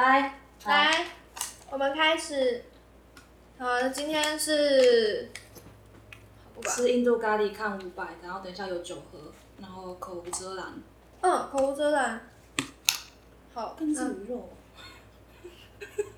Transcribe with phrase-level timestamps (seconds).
[0.00, 0.32] 来，
[0.64, 1.06] 来，
[1.70, 2.64] 我们开始。
[3.58, 5.28] 呃，今天是？
[6.62, 9.18] 吃印度咖喱看五百，然后等一下有酒喝，
[9.60, 10.68] 然后口无遮拦，
[11.20, 12.18] 嗯，口无遮拦。
[13.52, 14.48] 好，跟着嗯，鱼肉。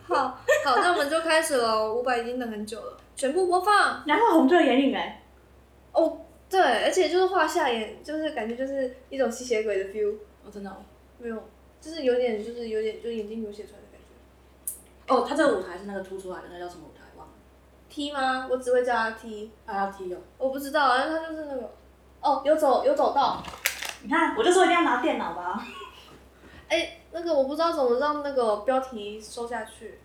[0.05, 1.93] 好，好，那我们就开始了。
[1.93, 4.05] 五百已经等很久了，全部播放。
[4.07, 5.25] 然后红色眼影哎，
[5.91, 10.15] 哦，对，而且就是画下眼，就是感觉就是一种吸血鬼的 feel，
[10.45, 10.77] 哦，真的哦。
[11.19, 11.37] 没有，
[11.83, 15.13] 就是有点，就是有点，就眼睛流血出来的感觉。
[15.13, 17.03] 哦，他这个舞台是那个凸出来的，那叫什么舞台？
[17.17, 17.33] 忘了。
[17.91, 18.47] T 吗？
[18.49, 20.19] 我只会叫他 T，还要踢哦。
[20.39, 21.75] 我不知道，但是它就是那个，
[22.21, 23.43] 哦，有走有走道。
[24.03, 25.67] 你看我就说一定要拿电脑吧。
[26.69, 29.99] 哎，那个我不知道怎么让那个标题收下去。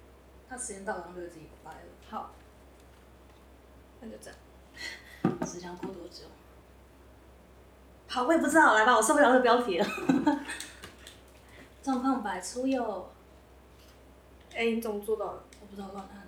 [0.49, 1.77] 他时间到了，然后就会自己掰了。
[2.09, 2.31] 好，
[4.01, 5.45] 那就这样。
[5.45, 6.23] 时间要过多久？
[8.07, 9.85] 好，我也不知道，来吧，我受不了这个标题了。
[11.87, 13.09] 状况百出哟。
[14.53, 15.43] 哎，你怎么做到的？
[15.61, 16.27] 我不知道乱按。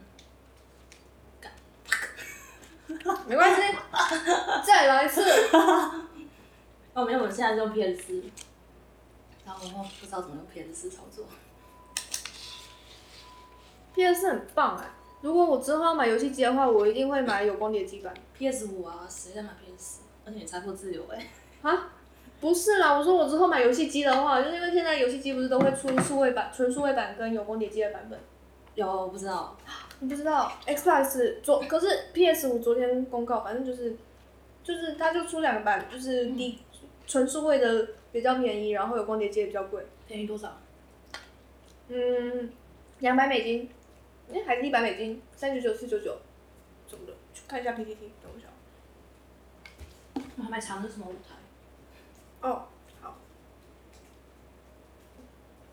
[3.27, 3.61] 没关系，
[4.65, 5.21] 再来一次。
[6.95, 8.23] 哦，没有，我们现在是用 PS 四，
[9.45, 11.25] 然后我不知道怎么用 PS 四操作。
[13.93, 14.89] PS 很棒哎，
[15.19, 18.13] 如果我之后要买游戏机的话，我一定会买有光碟机版。
[18.37, 19.99] PS 五啊，谁在买 PS 四？
[20.25, 21.27] 而且你财富自由哎、
[21.63, 21.89] 啊？
[22.39, 28.19] 不是啦，我说我之后买游戏机的话，就是因为现在游戏机不是都会出数位版、纯数位版跟有光碟机的版本。
[28.75, 29.57] 有，我不知道。
[29.99, 33.97] 你不知道，Xbox 昨可是 PS 五昨天公告，反正就是
[34.63, 36.57] 就是它就出两个版，就是低
[37.05, 39.85] 纯数位的比较便宜，然后有光碟机也比较贵。
[40.07, 40.57] 便宜多少？
[41.89, 42.49] 嗯，
[42.99, 43.69] 两百美金，
[44.31, 46.17] 哎、还是一百美金，三九九、四九九，
[46.87, 47.11] 怎么的？
[47.33, 48.47] 去看一下 PPT，等我一下。
[50.37, 51.35] 我还蛮长的是什么舞台？
[52.41, 52.63] 哦，
[53.01, 53.15] 好，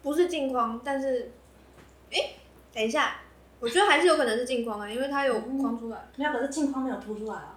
[0.03, 1.33] 不是镜框，但是，
[2.13, 2.19] 哎、
[2.73, 3.17] 等一下，
[3.61, 5.99] 我觉得还是有可能是镜框啊，因为它有框出来。
[6.17, 7.55] 没有，可是镜框没有凸出来啊。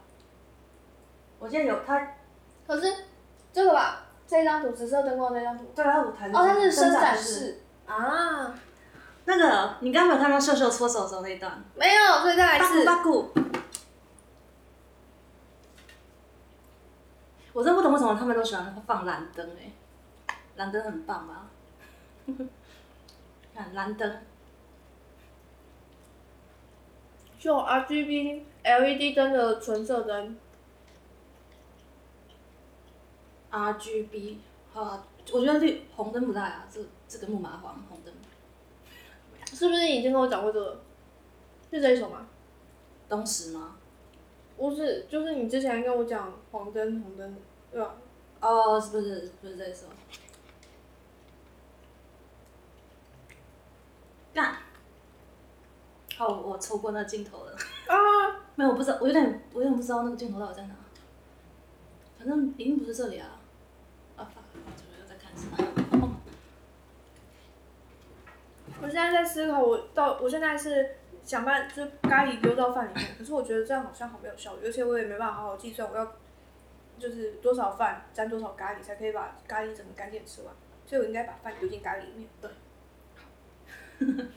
[1.40, 2.16] 我记得有它，
[2.68, 2.94] 可是
[3.52, 7.62] 这个吧，这张图紫色灯光那张图，对啊，舞台哦，它是伸展式。
[7.88, 8.54] 啊，
[9.26, 11.64] 那个，你刚刚没有看到秀秀搓手手那一段？
[11.76, 12.86] 没有，所以再来一次。
[12.86, 13.32] 八股。
[17.60, 19.70] 我真不懂为什么他们都喜欢放蓝灯哎、
[20.56, 21.50] 蓝灯很棒吧？
[23.54, 24.22] 看蓝灯，
[27.38, 30.38] 就 RGB LED 灯的纯色灯
[33.52, 34.38] ，RGB，
[34.72, 35.04] 好啊，
[35.34, 38.14] 我觉得绿红灯不带啊，这这个木马黄红灯，
[39.48, 40.80] 是不是你已经跟我讲过这个？
[41.70, 42.26] 是这一首吗？
[43.10, 43.76] 当时吗？
[44.56, 47.36] 不是，就是你之前跟我讲黄灯红灯，
[47.72, 47.96] 对吧？
[48.42, 49.86] 哦，是不是不是这一首？
[54.34, 54.56] 干！
[56.16, 57.52] 好，我错过那镜头了。
[57.88, 57.96] 啊，
[58.56, 60.76] 没有，我不知道，我有点，我有点不知道那个镜头到底在哪。
[62.18, 63.40] 反正一定不是这里啊！
[64.18, 65.48] 啊，fuck，我这边又在看什
[65.98, 66.18] 么？
[68.82, 76.14] 我现在在思考，我到我现在是想办就是咖喱丢到饭里面，可是我觉得这样好像好没有效率，而且我也没办法好好计算我要
[77.00, 80.54] 就是多少饭沾多少咖喱才可以把咖喱整个干净吃完，
[80.86, 82.28] 所以我应该把饭丢进咖喱里面。
[82.42, 82.52] 对。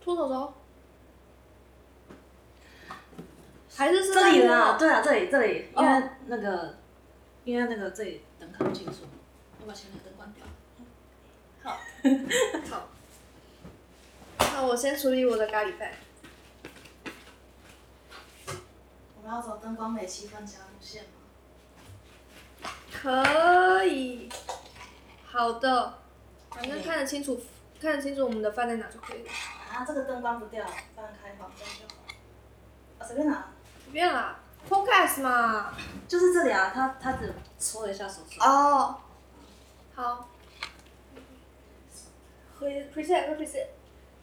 [0.00, 0.54] 脱手手。
[3.76, 6.76] 还是是这里啦，啦，对啊，这里这里，因为哦那个，
[7.44, 9.04] 因为那个这里灯看不清楚，
[9.60, 10.46] 我把前面的灯关掉。
[11.62, 11.78] 好。
[14.38, 15.92] 那我先处理我的咖喱饭。
[19.15, 22.70] 我们要走灯光美气氛加路线吗？
[22.92, 24.28] 可以。
[25.26, 25.98] 好的，
[26.50, 27.40] 反正看得清楚，
[27.80, 29.30] 看得清楚我们的饭在哪就可以了。
[29.72, 32.00] 啊，这个灯关不掉，放开房灯就好。
[33.00, 33.48] 啊，随便拿。
[33.84, 34.38] 随便啦
[34.68, 35.74] ，Podcast 嘛。
[36.06, 38.40] 就是这里啊，他他只搓了一下手指。
[38.40, 38.96] 哦。
[39.94, 40.28] 好。
[42.60, 43.66] 回 preset 回 preset。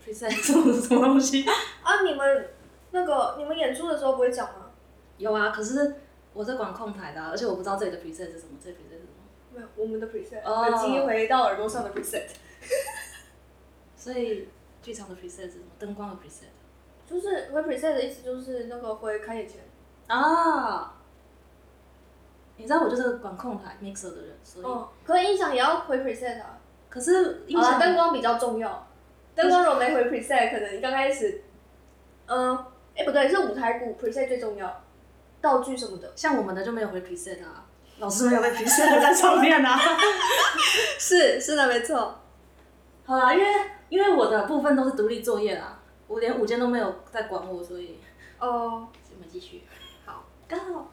[0.04, 1.46] preset 什么什么东西？
[1.46, 2.54] 啊，你们
[2.92, 4.63] 那个你们演出的时候不会讲吗？
[5.24, 5.96] 有啊，可是
[6.34, 9.10] 我在管控台的啊、而且我不知道这里的 preset 是什么，这里 preset 是什么。
[9.56, 12.28] 没有，我们的 preset，哦耳机回到耳朵上的 preset，
[13.96, 14.50] 所以
[14.82, 15.66] 剧场的 preset 是什么？
[15.80, 16.50] 灯光的 preset。
[17.06, 19.62] 就是回 preset 的意思就是那个回开眼前。
[20.08, 20.96] 啊。
[22.56, 26.60] 你知道我就是管控台 mixer 的人，所以、嗯，可是音响也要回 preset 啊。
[26.88, 28.88] 可是音，响灯光比较重要。
[29.34, 31.42] 灯光如果没回 preset，可能你刚开始，
[32.28, 32.56] 嗯，
[32.96, 34.83] 哎、不对，是舞台鼓 preset 最重要，
[35.44, 36.14] 道具什么的。
[36.16, 37.66] 像我们的就没有回 preset 啊。
[38.00, 39.78] 老师没有被评选在上面啊。
[40.98, 42.22] 是是的，没错。
[43.06, 43.46] 好啦，因为
[43.90, 48.00] 因为我的部分都是独立作业啦，我连午间都没有在管我，所以
[48.40, 49.64] 哦，我们继续。
[50.06, 50.92] 好，刚好。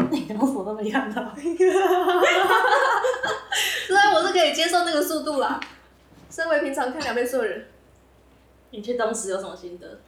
[0.10, 1.32] 你刚刚手都没看到。
[3.86, 5.60] 虽然我是可以接受那个速度啦，
[6.32, 7.66] 身为平常看两倍速的人，
[8.70, 10.00] 你去当时有什么心得？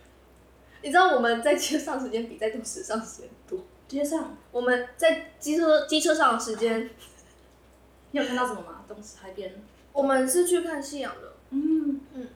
[0.80, 3.60] 你知道我们在街上时间比在都市上时间多。
[3.86, 6.88] 街上，我们在机车机车上的时间，
[8.12, 8.84] 你有看到什么吗？
[8.88, 9.54] 东石海边。
[9.92, 12.28] 我们是去看夕阳的，嗯嗯，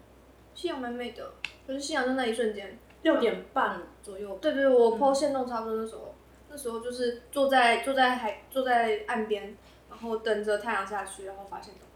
[0.55, 1.33] 夕阳蛮美的，
[1.67, 2.79] 可是夕阳就那一瞬间。
[3.03, 4.37] 六点半左右。
[4.43, 6.15] 对对，我 PO 线动差不多那时候，
[6.51, 9.57] 那时候就是坐在坐在海坐在岸边，
[9.89, 11.88] 然后等着太阳下去，然后发现动。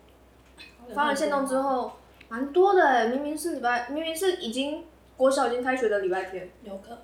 [0.95, 1.93] 发了线动之后，
[2.29, 4.85] 蛮多的哎，明明是礼拜，明明是已经
[5.17, 6.51] 国小已经开学的礼拜天。
[6.65, 6.99] 游客。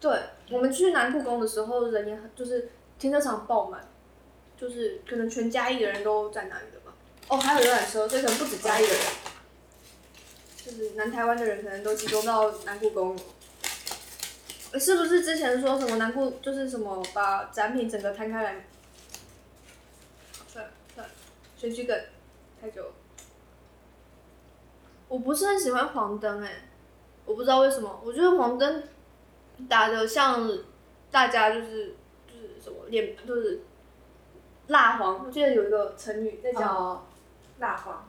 [0.00, 0.18] 对，
[0.50, 3.86] 我们去南故宫的时候，人也很，就是停车场爆满，
[4.56, 6.92] 就是可能全嘉义的人都在那里的吧。
[7.28, 9.02] 哦，还有游览车，所以可能不止嘉义的人，
[10.64, 13.18] 就是南台湾的人可能都集中到南故宫。
[14.72, 18.66] 呃是不是之前说什么南故就是什么把展品整个摊开来？
[20.36, 21.12] 好算了算了，
[21.56, 21.96] 选举梗
[22.64, 22.92] 太久了。
[25.08, 26.66] 我不是很喜欢黄灯哎、
[27.26, 28.82] 我不知道为什么，我觉得黄灯
[29.68, 30.50] 打的像
[31.10, 31.94] 大家就是
[32.26, 33.60] 就是什么脸就是
[34.68, 37.02] 蜡黄，我记得有一个成语在讲、哦，
[37.58, 38.08] 蜡黄。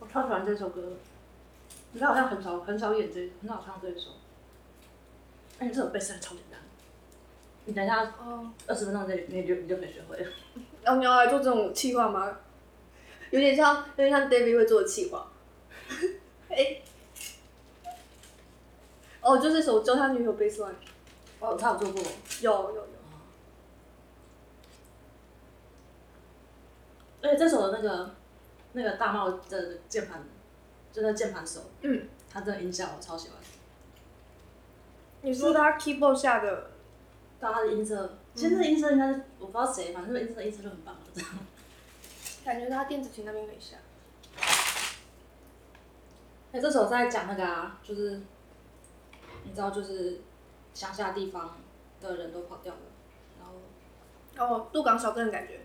[0.00, 0.82] 我超喜欢这首歌，
[1.92, 4.10] 你知道好像很少很少演这很少唱这一首，
[5.58, 6.60] 而且这首背起来超简单，
[7.64, 10.30] 你等一下哦，二十分钟内你就你就可以学会了。
[10.82, 12.38] 然后你要来做这种企划吗？
[13.30, 15.30] 有点像有点像 David 会做的企划。
[16.50, 16.82] 哎、
[19.20, 20.74] 哦，就是手教他女友背酸，
[21.38, 22.02] 哦，他有做过。
[22.40, 22.88] 有有有，
[27.22, 28.14] 而且这首的那个
[28.72, 30.24] 那个大帽的键盘，
[30.92, 33.38] 就那键盘手，嗯，他的音效我超喜欢。
[35.22, 36.71] 你说他 keyboard 下的，
[37.42, 41.00] 到他的音色，其实那个音色应该是我不知道谁，反正那个音色音色就很棒了。
[41.12, 41.30] 这样。
[42.44, 43.76] 感觉他电子琴那边可以下。
[46.52, 48.20] 哎、这首在讲那个啊，就是
[49.42, 50.20] 你知道，就是
[50.72, 51.56] 乡下地方
[52.00, 52.80] 的人都跑掉了，
[54.36, 55.60] 然后哦，鹿港小镇的感觉。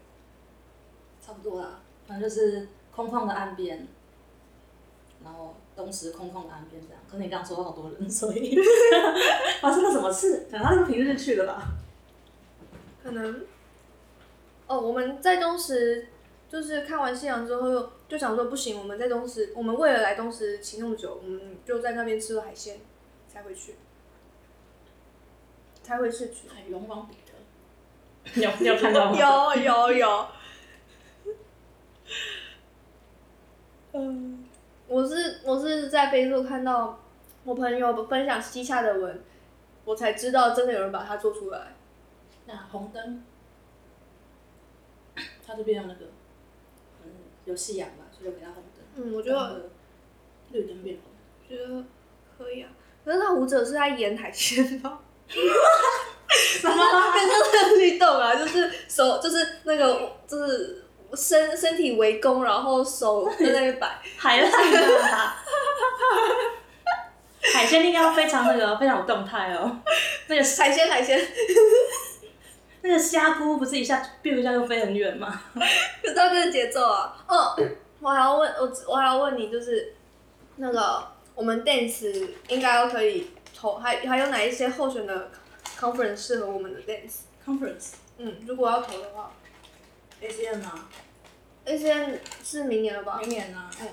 [1.22, 3.86] 差不多啦，反正就是空旷的岸边，
[5.24, 7.02] 然后东石空空的岸边这样。
[7.10, 8.58] 可是你刚刚说好多人， 所以
[9.62, 10.48] 发生了什么事？
[10.52, 11.70] 可能他是平日去的吧。
[13.02, 13.46] 可能，
[14.68, 16.10] 哦，我们在东石
[16.50, 22.80] 就是看完夕阳之后，就想说不行，我们在东石，我们为了来东石骑那么久，我们就在那边吃了海鲜，
[23.32, 23.76] 才回去，
[25.84, 26.50] 才回市区。
[26.50, 29.18] 很勇往彼得， 有有看到吗？
[29.56, 30.28] 有有有。
[33.94, 34.46] 嗯，
[34.88, 37.00] 我是我是在 Facebook 看到
[37.44, 39.22] 我朋友分享西夏的文，
[39.86, 41.76] 我才知道真的有人把它做出来。
[42.46, 43.24] 那红灯，
[45.46, 46.06] 它这边有那个，
[47.04, 47.12] 嗯，
[47.46, 48.84] 有夕阳吧，所以就给它红灯。
[48.96, 49.70] 嗯，我觉得
[50.52, 51.12] 绿灯变红。
[51.48, 51.84] 觉得
[52.38, 52.70] 可以啊。
[53.04, 55.00] 可是他舞者是在演海鲜吗？
[55.28, 56.76] 什么？
[57.14, 60.84] 变成那个律动啊，就是手，就是那个，就是
[61.16, 64.00] 身身体围攻，然后手在那边摆。
[64.18, 65.44] 海浪啊！
[67.54, 69.80] 海鲜应该要非常那个非常有动态哦。
[70.28, 71.20] 那个海鲜海鲜，
[72.82, 75.42] 那个虾菇不是一下 biu 一下就飞很远吗？
[76.04, 77.16] 可是要跟着节奏啊。
[77.28, 77.56] 哦，
[78.02, 79.94] 我还要问我我还要问你，就是
[80.58, 85.32] 那个我们 dance 应该要可以投，还还有哪一些候选的
[85.80, 89.32] conference 适合我们的 dance？Conference 嗯，如果要投的话
[90.22, 90.90] ACM 啊
[91.66, 93.20] ，，ACM 是明年了吧？
[93.20, 93.70] 明年啊。
[93.82, 93.88] 嗯。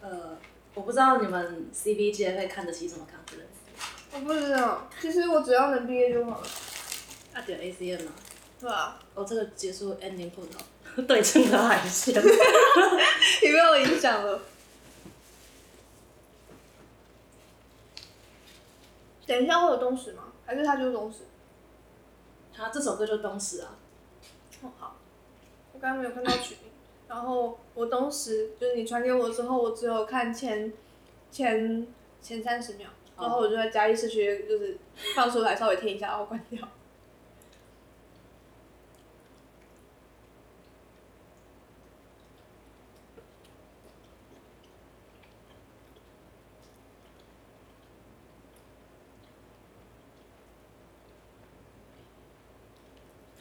[0.00, 0.38] 呃，
[0.74, 4.12] 我不知道你们 C B G 会看得起什么 conference。
[4.12, 6.46] 我不知道，其实我只要能毕业就好了。
[7.34, 8.12] 那点 ACM 啊。
[8.58, 12.14] 对啊，哦，这个结束 ending 不好，对称的海鲜。
[13.42, 14.40] 也被我影响了。
[19.26, 20.22] 等一下会有东石吗？
[20.46, 21.18] 还是他就是东石？
[22.56, 23.76] 他这首歌就是东石啊。
[24.62, 24.96] 哦，好。
[25.72, 26.70] 我刚刚没有看到群名，
[27.08, 30.72] 然后我当时就是你传给我之后，我只有看前
[31.30, 31.86] 前
[32.22, 34.78] 前三十秒，然后我就在嘉义市区就是
[35.14, 36.66] 放出来稍微听一下，然后关掉。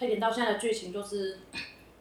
[0.06, 1.40] 可以演到现在的剧情就是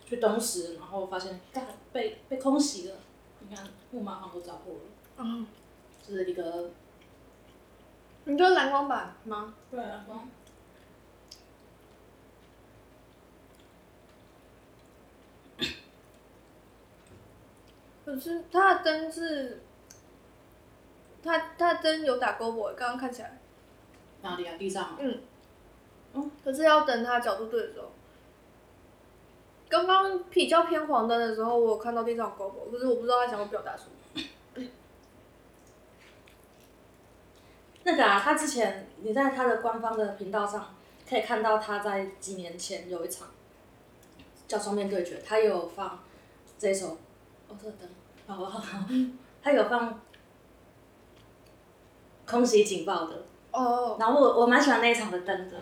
[0.04, 2.96] 去东石，然后发现干被被空袭了。
[3.40, 4.80] 你看木马好像都找过了，
[5.16, 5.46] 嗯，
[6.06, 6.70] 就是一个
[8.24, 9.54] 你说蓝光版吗？
[9.70, 10.28] 对蓝，光
[18.04, 19.62] 可是它的灯是，
[21.22, 22.64] 它它的灯有打勾不？
[22.76, 23.38] 刚刚看起来，
[24.20, 24.56] 哪里啊？
[24.58, 24.98] 地上啊。
[25.00, 25.20] 嗯，
[26.14, 27.90] 嗯，可是要等它角度对的时候。
[29.68, 33.90] 刚刚比较偏黄灯的时候，我有看到地上有勾勾，可是我不知道他想要表达什么。
[37.82, 40.74] 那个啊，他之前你在他的官方的频道上
[41.08, 43.28] 可以看到他在几年前有一场
[44.46, 45.98] 叫双面对决，他有放
[46.58, 46.96] 这一首
[47.48, 47.88] 哦，这灯，
[48.26, 48.62] 好不好？
[49.42, 50.00] 他有放
[52.26, 55.56] 空袭警报的，哦，然后我我蛮喜欢那一场的灯的，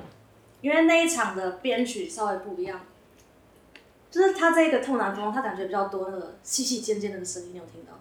[0.63, 2.81] 因为那一场的编曲稍微不一样，
[4.11, 7.93] 就是他这个痛南风，他感觉比较多那个细细尖尖的声音，你有听到？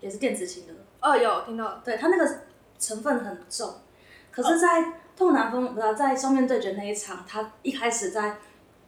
[0.00, 0.74] 也是电子琴的。
[1.00, 1.80] 哦，有听到。
[1.84, 2.38] 对他那个
[2.78, 3.74] 成分很重，
[4.30, 8.36] 可是，在痛南风呃在双面对决那一场，他一开始在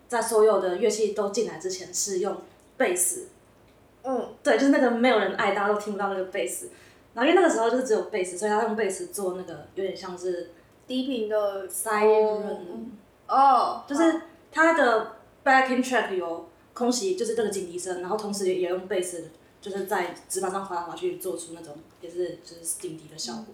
[0.09, 2.37] 在所有的乐器都进来之前是用
[2.77, 3.29] 贝斯，
[4.03, 6.71] 嗯，对，就是那个没有人爱，大家都听不到那个贝斯。
[7.15, 10.51] 然后因为那个时候就是只有贝斯，所以他用贝斯做那个有点像是
[10.87, 12.87] 低频的 siren，、
[13.27, 23.47] 哦，就是它的 backing track 有空袭，就是这个警笛声，然后同时也也用贝斯，就是在纸板上滑来滑去，做出那种也是就是警笛的效果。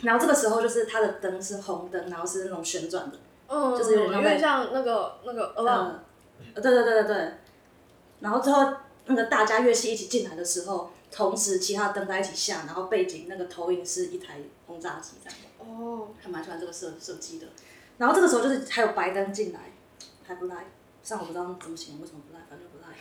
[0.00, 5.92] 然后这个时候就是它的灯是红灯，然后是那种旋转的，嗯，就是有点像有点像那个那个 alarm，
[6.54, 7.32] 呃，对对对对对。
[8.20, 8.72] 然后最后
[9.06, 15.38] 那个大家乐器一起进来的时候，同时其他灯在一起下，然后背景那个投影是一台轰炸机这样。
[15.68, 17.46] 哦，还蛮喜欢这个设设计的。
[17.98, 19.60] 然后这个时候就是还有白灯进来，
[20.26, 20.64] 还不赖。
[21.02, 22.96] 虽然我不知道怎么形容，为什么不赖，反正不赖。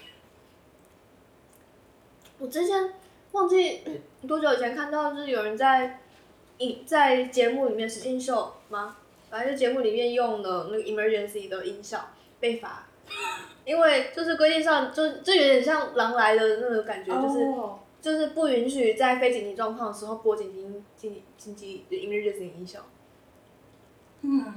[2.39, 2.93] 我之前
[3.31, 3.81] 忘记
[4.27, 6.00] 多久以前看到，就是有人在
[6.59, 8.97] 影在节目里面实境秀吗？
[9.29, 12.09] 反正就节目里面用的那个 emergency 的音效
[12.39, 12.88] 被罚，
[13.65, 20.62] 因为就是规定上就就有点像狼来的那种感觉，就是哦就是不允许在非紧急状况的时候播紧急
[20.98, 22.80] 紧急紧急的 emergency 音效。
[24.22, 24.54] 嗯。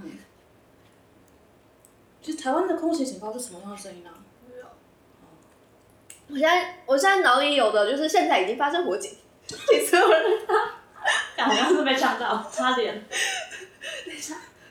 [2.23, 4.13] 其实台湾的空袭警报是什么样的声音啊？
[6.29, 9.11] 我现在我现在脑里有的就是现在已经发生火警，
[9.49, 10.47] 请所有人。
[11.37, 13.05] 刚刚是被呛到，差点。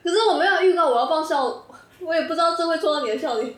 [0.03, 1.65] 可是我没有预告我要放笑，
[1.99, 3.53] 我也不知道这会戳到你的笑点。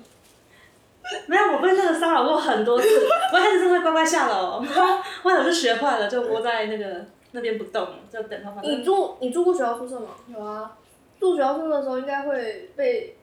[1.27, 2.87] 没有，我被那个骚扰过很多次。
[3.33, 8.83] 我一开始真的会乖乖下楼，后来我就学坏了，就窝在那个那边不动，就等他反你。
[8.83, 10.09] 住你住过学校宿舍吗？
[10.27, 10.77] 有啊。
[11.19, 13.15] 住学校宿舍的时候应该会被，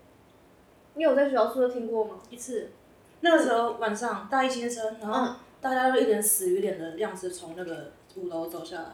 [0.94, 2.16] 你有在学校宿舍听过吗？
[2.30, 2.70] 一次，
[3.20, 8.84] 那个时候晚上大一新生，然后嗯大家都一脸死鱼脸的样子从那个五楼走下来。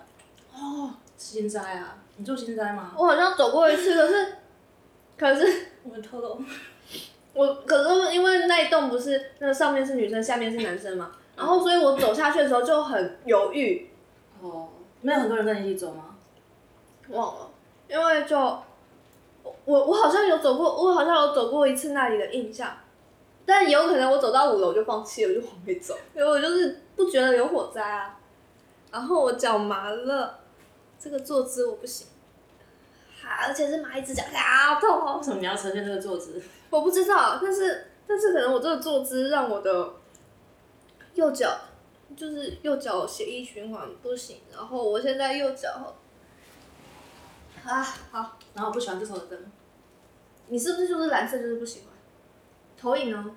[0.54, 2.92] 哦，新斋啊，你住新斋吗？
[2.96, 4.36] 我好像走过一次，可是，
[5.18, 6.40] 可是我们透露。
[7.34, 13.90] 我可是因为那一栋不是那个上面是女生，下面是男生嘛，然后所以我走下去的时候就很犹豫，
[14.40, 14.68] 哦，
[15.00, 16.14] 没有很多人跟你一起走吗？
[17.08, 17.50] 忘了，
[17.88, 22.70] 因为就我我我好像有走过，我好像有走过一次那里的印象，
[23.44, 28.16] 但也有可能我走到五楼就放弃了，就往回走，因为我就是不觉得有火灾啊，
[28.92, 30.38] 然后我脚麻了，
[31.00, 32.06] 这个坐姿我不行，
[33.24, 34.88] 啊，而且是麻一只脚，啊，痛。
[34.88, 36.40] 哦为，什么你要呈现这个坐姿？
[36.74, 39.94] 我不知道，但是但是可能我这个坐姿让我的
[41.14, 41.56] 右脚
[42.16, 45.94] 就是右脚血液循环不行，然后我现在右脚
[47.64, 48.38] 啊好。
[48.54, 49.38] 然后我不喜欢这首的灯。
[50.48, 51.88] 你是不是就是蓝色就是不喜欢？
[52.76, 53.30] 投影呢？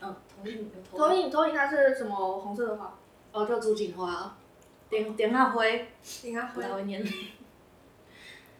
[0.00, 1.14] 嗯，投影有投。
[1.14, 2.92] 影投影它是什么红色的花？
[3.30, 4.36] 哦，叫朱槿花。
[4.90, 5.88] 点点下灰，
[6.22, 7.02] 你看不太会念。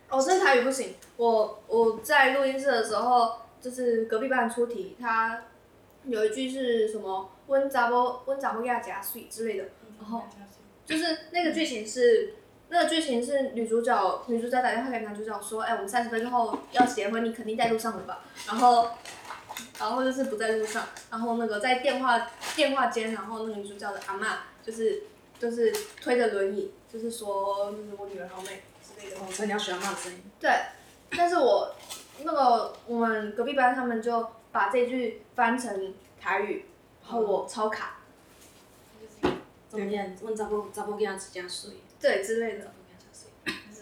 [0.08, 0.94] 哦，这台语不行。
[1.16, 5.44] 我我在录音室的时候，就是隔壁班出题，他
[6.04, 10.24] 有一句是什么“温杂波温杂波亚加水”之类的，然后
[10.84, 12.34] 就是那个剧情是，
[12.68, 18.24] 那个剧情是女主角女主角打电话给男主角说，哎、我们三十分钟后要结婚，你肯定在路上了吧？
[18.48, 18.90] 然后，
[19.78, 25.04] 然后就是不在路上，然后那个在电话电话间，然后那个女主角的阿妈就是
[25.38, 29.20] 就是推着轮椅，就是说就是我女儿好美之类的。
[29.20, 30.18] 哦，所以你要学阿妈的声音。
[30.40, 30.50] 对，
[31.16, 31.72] 但是我
[32.20, 36.66] 那个我们隔壁班他们就把这句翻成台语，
[37.02, 37.98] 然后我超卡，
[39.68, 40.16] 怎么念？
[40.22, 41.72] 问查甫查甫囝一加水。
[42.00, 42.72] 对之类的，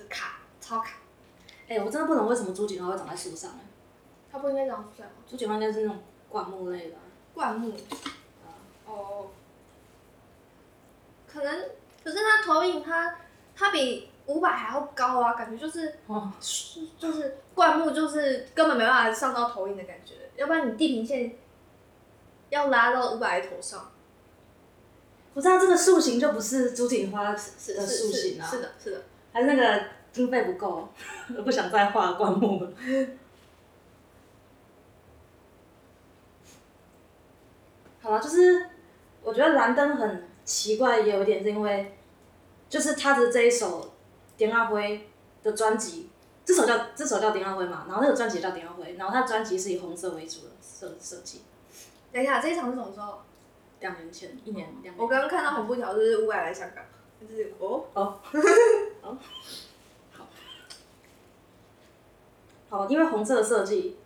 [0.09, 0.99] 卡超卡。
[1.69, 3.59] 哎、我真的不懂为什么朱槿花会长在树上、欸。
[4.31, 5.13] 他不应该长树上吗？
[5.29, 7.01] 朱景华应该是那种灌木类的啊、
[7.33, 7.73] 灌木。
[7.73, 8.47] 啊
[8.87, 9.29] 哦。
[11.27, 11.71] 可能，
[12.05, 13.17] 可是他投影他
[13.55, 16.31] 他比五百还要高啊，感觉就是哦，
[16.99, 21.37] 就是灌木，就是根本没办法上到投影的感觉，要不然你地平线
[22.49, 23.93] 要拉到五百的头上，
[25.35, 29.03] 我知道这个塑形就不是朱槿花的是树是是形啊，是的，是的。
[29.31, 30.89] 还是那个经费不够，
[31.37, 32.73] 我 不想再画灌木了。
[38.01, 38.71] 好了，就是
[39.23, 41.95] 我觉得蓝灯很奇怪，也有一点是因为，
[42.71, 43.83] 就是他的这一首
[44.39, 45.07] 《点阿辉》
[45.45, 46.10] 的专辑，
[46.51, 51.43] 这首叫这首叫《点阿辉》嘛，然后那个专辑叫《点阿辉》，然后他的专辑是以红色为主的设设计。
[52.11, 53.21] 等一下，这一场是什么时候？
[53.79, 54.95] 两年前，一年两年。
[54.99, 56.85] 我刚刚看到红布条就是五百来香港，
[57.21, 58.19] 就是哦，
[62.69, 63.97] 好，因为红色的设计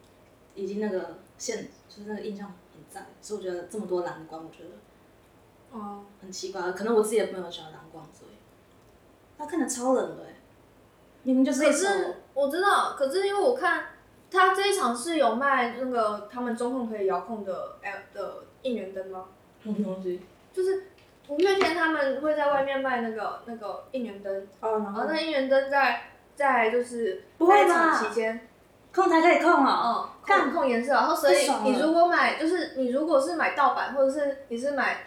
[0.55, 4.71] 已经那个线，就是那个印象很赞，所以我觉得这么多蓝光，我觉得
[5.73, 6.71] 哦，很奇怪。
[6.73, 8.33] 可能我自己也没有喜欢蓝光，所以
[9.39, 10.37] 它看着超冷的哎，
[11.25, 13.87] 明明就是可是我知道，可是因为我看
[14.31, 19.25] 他这一场是有卖那个他们中控可以遥控的 L 的应援灯吗？
[19.62, 20.21] 什么东西？
[20.52, 20.85] 就是
[21.28, 25.00] 五月天他们会在外面卖那个那个应援灯，哦，然后？
[25.00, 26.02] 然后那应援灯在
[26.35, 28.47] 在就是不会那一场期间，
[28.95, 30.43] 控台可以控哦，嗯，干。
[30.43, 31.71] 控控颜色，然后所以太爽了。
[31.71, 35.07] 你如果买就是你如果是买盗版，或者是你是买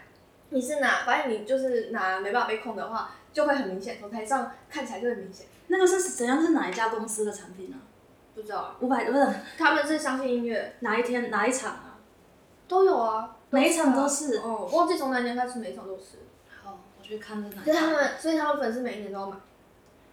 [0.49, 5.45] 你是拿，反正你就是拿没办法被控的话，就会很明显，从台上看起来就很明显。
[5.67, 6.41] 那个是怎样？
[6.41, 7.77] 是哪一家公司的产品啊？
[8.35, 11.97] 不知道啊，五百不是他们是相信音乐哪一天哪一场啊？
[12.67, 16.19] 都有啊，每一场啊都是哦，忘记从哪年开始每一场都是。
[16.63, 17.91] 好，我去看是哪一所以他场。
[17.91, 19.37] 们，所以他们粉丝每一年都要买，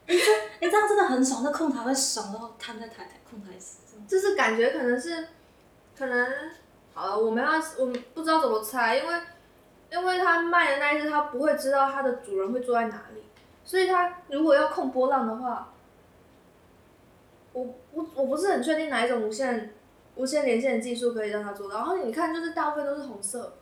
[0.07, 0.17] 哎，
[0.61, 3.79] 这样真的很爽，那控台会爽到瘫在台台控台死。
[4.09, 5.29] 就是感觉可能是，
[5.97, 6.29] 可能
[6.93, 9.21] 好了，我们要我们不知道怎么猜，因为
[9.91, 13.24] 因为他卖的那一次他不会知道他的主人会坐在哪里，
[13.65, 15.73] 所以他如果要控波浪的话，
[17.53, 19.73] 我我我不是很确定哪一种无线
[20.17, 21.77] 无线连线的技术可以让他做到。
[21.77, 23.55] 然后你看，就是大部分都是红色，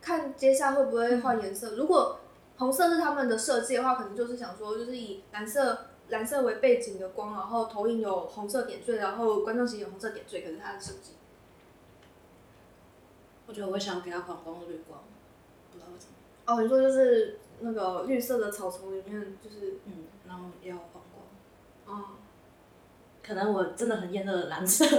[0.00, 1.76] 看接下会不会换颜色。
[1.76, 2.18] 如果
[2.58, 11.12] 红色是他们的设计的话，可能就是想说，就是以蓝色蓝色为背景的光，然后投影有红色点缀，然后观众席有红色点缀，可是它的设计。
[13.46, 15.00] 我觉得我会想给他黄光或绿光，
[15.70, 16.12] 不知道为什么。
[16.46, 21.98] 哦，你说就是那个绿色的草丛里面，就是嗯，然后也有黄光。
[21.98, 22.04] 哦，
[23.22, 24.84] 可能我真的很厌恶蓝色。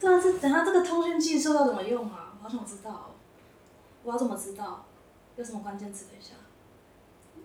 [0.00, 2.34] 对啊，这等下这个通讯技术要怎么用啊？
[2.38, 3.10] 我好想知道哦、
[4.04, 4.84] 我要怎么知道？
[5.36, 6.06] 有什么关键词？
[6.10, 6.34] 等一下。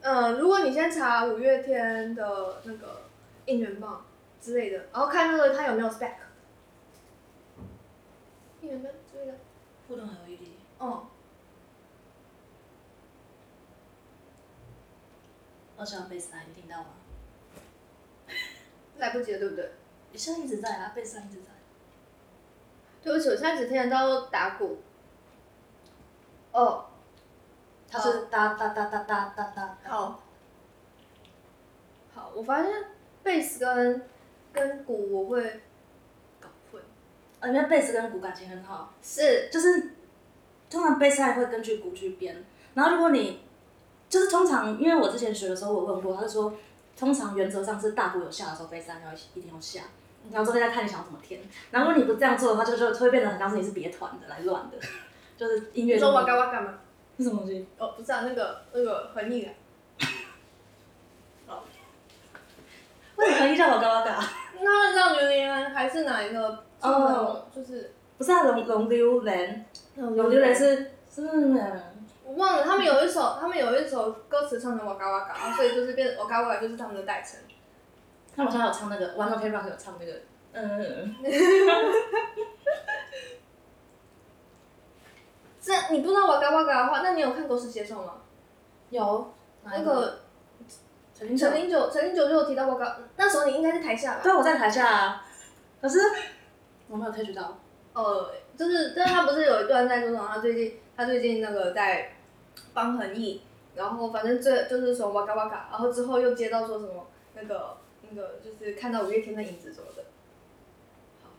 [0.01, 3.03] 嗯，如果你先查五月天的那个
[3.45, 4.05] 应援棒
[4.41, 6.13] 之类的，然后看那个他有没有 spec，
[8.61, 8.93] 应援灯之类的，
[9.87, 10.49] 互动 LED。
[10.79, 11.07] 哦，
[15.77, 16.87] 二十万贝斯兰，你听到吗？
[18.97, 19.71] 来不及了，对不对？
[20.13, 21.47] 现在一直在啊，贝斯兰一直在。
[23.01, 24.79] 对不起，我现在只听得到打鼓。
[26.51, 26.85] 哦，
[27.89, 29.77] 它是哒哒哒哒哒哒哒。
[29.83, 30.23] 好，
[32.13, 32.71] 好，我发现
[33.23, 34.07] 贝斯跟
[34.53, 35.61] 跟鼓我会
[37.43, 39.91] 呃，因为贝斯跟鼓感情很好，是就是
[40.69, 42.41] 通常贝斯还会根据鼓去编，
[42.73, 43.41] 然后如果你
[44.07, 46.53] 就是通常，因为我之前学的时候我问过，他就说
[46.97, 48.95] 通常原则上是大鼓有下的时候，贝斯要
[49.35, 49.81] 一定要下，
[50.31, 51.41] 然后这边再看你想要怎么填。
[51.69, 54.77] 然后如果你不这样做的话，就就会变得很像是你是别团的来乱的，
[55.35, 55.95] 就是音乐。
[55.95, 56.79] 你说哇嘎哇嘎吗？
[57.17, 57.67] 是什么东西？
[57.77, 59.53] 哦，不是啊，那个那个横逆感。
[63.17, 64.23] 为什么一叫我嘎哇嘎？
[64.63, 66.63] 那让榴莲还是哪一个？
[66.83, 69.65] 哦，就是不是啊，龙龙溜人，
[69.95, 71.21] 龙溜人是是
[72.25, 77.39] 我忘了，他们有一首，他们有一首歌词唱的哇嘎哇嘎，所以就是变哇嘎哇嘎就是他们的代称。
[78.35, 80.13] 他们好像有唱那个 One Ok Rock 有唱那个，
[80.53, 81.15] 嗯，
[85.61, 88.13] 这你不知道哇嘎哇嘎的话，那你有看《狗屎写手》吗？
[88.89, 90.19] 有那个
[91.13, 94.21] 陈零九陈林九，陈零九就有提到哇嘎，那时候你应该在台下吧？
[94.23, 95.25] 对，我在台下啊，
[95.81, 95.99] 可是
[96.93, 97.57] 我没有 touch 到。
[97.93, 100.27] 呃，就是，但是他不是有一段在说什么？
[100.27, 102.13] 他最近他最近那个在
[102.71, 103.41] 帮恒毅，
[103.73, 107.77] 然后反正这就是说哇嘎哇嘎，然后之后又接到说什么那个
[108.07, 110.03] 那个就是看到五月天的影子什么的。
[111.23, 111.31] 好，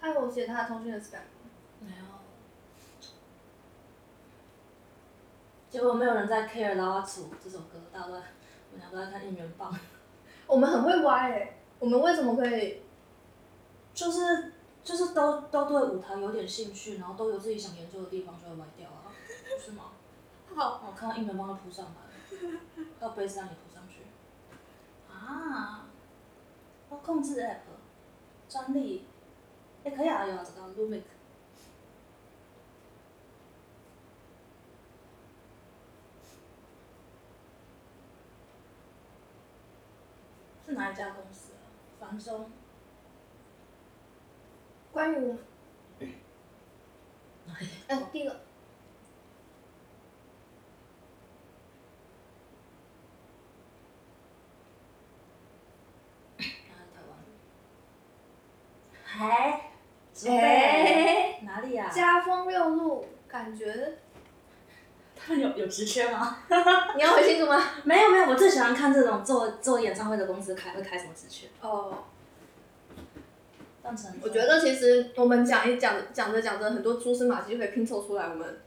[0.00, 1.18] 还有我写他的通讯的 spam。
[1.80, 2.04] 没有。
[5.70, 8.22] 结果没有人在 care《拉瓦楚》这首歌，大家都在，
[8.72, 9.76] 我们俩都在看应援棒。
[10.46, 12.82] 我们很会歪哎、我们为什么可以？
[14.00, 19.12] 就是就是都都对舞台有点兴趣，然后都有自己想研究的地方，就会歪掉啊，
[19.62, 19.92] 是吗？
[20.54, 22.60] 好，我看到硬门帮他铺上来了，
[22.98, 24.04] 还有杯子让你铺上去。
[25.12, 25.84] 啊，
[26.90, 27.58] 要控制 app，
[28.48, 29.04] 专利，
[29.84, 31.02] 哎、可以啊，有啊，找到 Lumic。
[40.64, 41.68] 是哪一家公司啊？
[42.00, 42.50] 房中。
[44.92, 45.34] 关于？
[47.88, 48.40] 哎，第一个？
[59.18, 59.70] 哎，
[60.28, 61.88] 哎哪里啊？
[61.90, 63.98] 家风六路，感觉
[65.16, 66.38] 他们 有有职缺吗？
[66.96, 67.60] 你要回清楚吗？
[67.84, 71.48] 没有没有，我最喜欢看这种做做演唱会的公司开会开什么职缺。
[71.60, 72.04] 哦，
[74.22, 78.28] 我觉得其实我们讲一讲讲着讲着，很多蛛丝马迹就可以拼凑出来。
[78.28, 78.60] 我们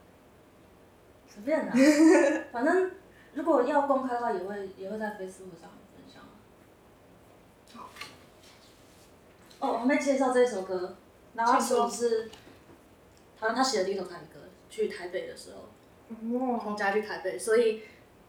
[1.27, 1.73] 随便啦，
[2.51, 2.91] 反正
[3.33, 6.31] 如果要公开的话，也会也会在 Facebook 上面分享啊。
[7.73, 7.89] 好。
[9.59, 10.95] 哦，我还没介绍这首歌，
[11.33, 12.29] 然后请说是，
[13.39, 15.69] 好像他写的第一首台语歌，去台北的时候。
[16.09, 17.81] 哦，从家去台北，所以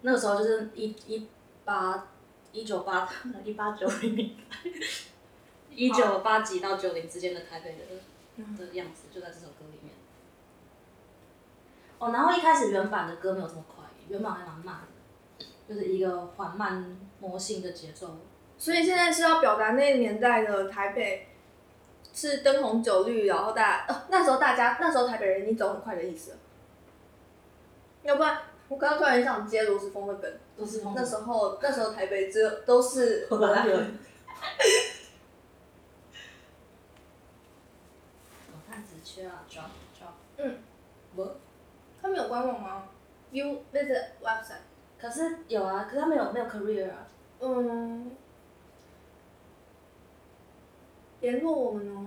[0.02, 1.28] 那个时候就是一一
[1.64, 2.08] 八
[2.52, 3.06] 一九八
[3.44, 4.36] 一八九零，
[5.74, 7.84] 一九八几到九零之间的台北的
[8.56, 9.92] 的样子，就在这首歌里面。
[11.98, 14.80] 哦，然后一开始原版的歌没有这么快，原版还蛮慢
[15.38, 18.16] 的，就是一个缓慢魔性的节奏。
[18.58, 21.28] 所以现在是要表达那个年代的台北
[22.12, 26.36] 是灯红酒绿，然后大家、哦、那时候大家那时候台北人已经走很快的意思了。
[28.02, 33.98] 要不然我刚刚突然想接罗斯峰的梗，都是那时候那时候台北只有都是荷兰人。
[38.52, 38.58] 我
[39.26, 39.70] 啊 drop。
[40.36, 40.58] 嗯，
[41.16, 41.36] 我
[42.00, 42.88] 他们有官网吗
[43.30, 44.62] ？You visit website。
[44.98, 47.06] 可是有啊，可是他们有没有 career 啊。
[47.40, 48.16] 嗯，
[51.20, 52.06] 联络我们哦。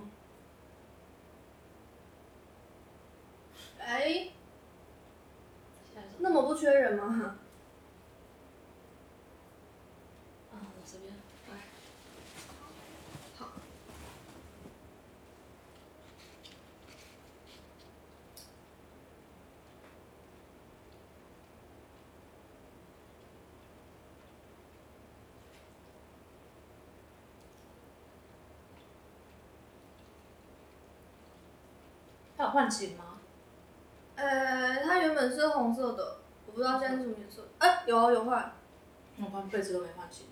[3.80, 4.28] 哎，
[6.18, 7.36] 那么不缺人吗？
[10.52, 11.14] 啊，我这边
[11.48, 11.56] 来。
[13.38, 13.46] 好。
[32.38, 33.18] 它有换琴吗？
[34.14, 37.48] 呃，它原本是红色的，我不知道现在是什么颜色。
[37.58, 38.52] 哎、有啊有换。
[39.20, 40.26] 我换被子都没换琴。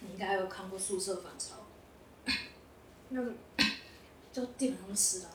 [0.00, 1.54] 你应该有看过《宿舍反潮
[3.08, 3.30] 那个？》，
[4.30, 5.32] 就地板上湿的啊。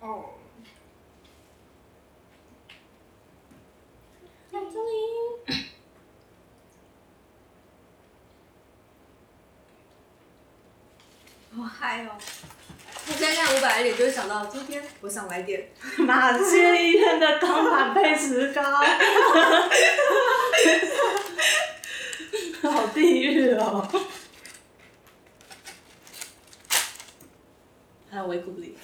[0.00, 0.24] 哦。
[11.56, 12.10] 好嗨哦！
[13.08, 15.70] 我现在看五百脸就会想到，今天我想来点。
[15.98, 18.62] 马街医院的钢板配石膏，
[22.70, 23.88] 好地狱哦！
[28.10, 28.76] 还有维骨力。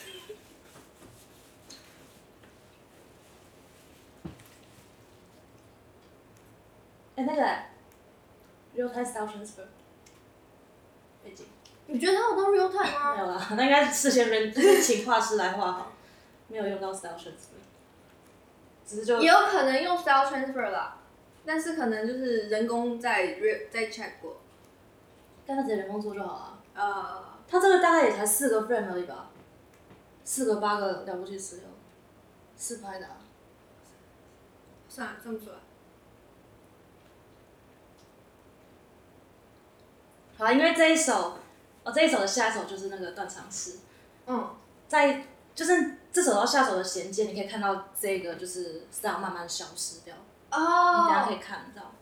[7.16, 7.42] 哎、那个
[8.74, 9.64] ，real time style transfer，
[11.24, 11.46] 背景
[11.86, 13.20] 你觉得他有到 real time 吗没？
[13.22, 15.92] 有啦， 那应该是事先人请画师来画好，
[16.48, 17.58] 没有用到 style transfer，
[18.86, 20.98] 只是就也有可能用 style transfer 啦，
[21.44, 24.36] 但是可能就是人工在 re 在 check 过。
[25.44, 26.58] 干他直接人工做就好了。
[26.74, 29.28] 呃，他这个大概也才四个 frame 而已吧，
[30.24, 31.64] 四个八个了不起十六，
[32.56, 33.16] 四拍的、啊。
[34.88, 35.56] 算了，算不出来。
[40.42, 41.38] 好啊，因为这一首，
[41.84, 43.78] 哦，这一首的下一首就是那个断肠诗，
[44.26, 44.50] 嗯，
[44.88, 45.24] 在
[45.54, 50.16] 就是这首到下首的衔接，你可以看到这个就是 style 慢慢消失掉，
[50.50, 51.92] 哦你等一下可以哦，看到。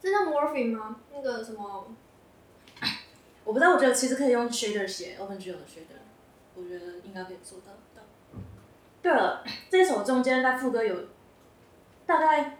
[0.00, 1.00] 这叫 morphing 吗？
[1.12, 1.88] 那个什么？
[3.42, 5.98] 我不知道，我觉得其实可以用 shader 写 OpenGL 的 shader，
[6.54, 8.02] 我觉得应该可以做得到。
[9.02, 10.94] 对了，这首中间在副歌有
[12.06, 12.58] 大概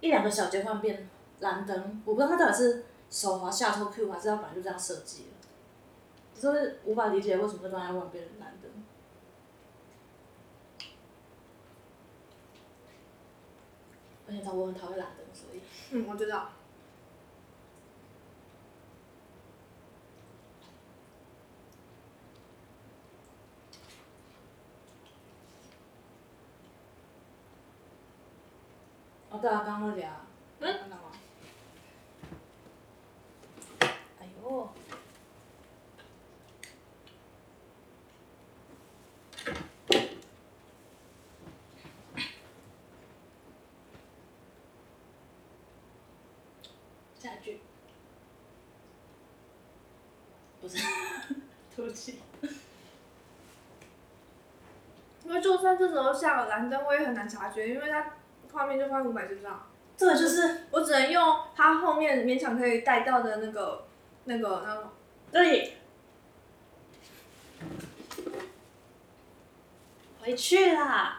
[0.00, 1.06] 一两个小节忽然变
[1.40, 8.70] 蓝灯，我不知道它到底是手滑下拖 Q 还是要本来就这样设计的，就是无法理解为什么这专业会变成蓝灯。
[14.26, 16.52] 而且他我很讨厌蓝灯，所以嗯，我知道。
[29.30, 30.24] 哦对啊，刚刚那里啊，
[30.60, 30.74] 嗯
[47.18, 47.60] 下一句，
[50.60, 50.76] 不是，
[51.76, 52.20] 对不起。
[55.24, 58.14] 因为就算这时候下了蓝灯，我也很难察觉，因为它
[58.52, 63.86] 画面就放在五百帧上，这个就是我只能用它后面勉强可以带到的那个
[64.24, 64.84] 那个那种。
[65.30, 65.76] 对，
[70.20, 71.18] 回去啦。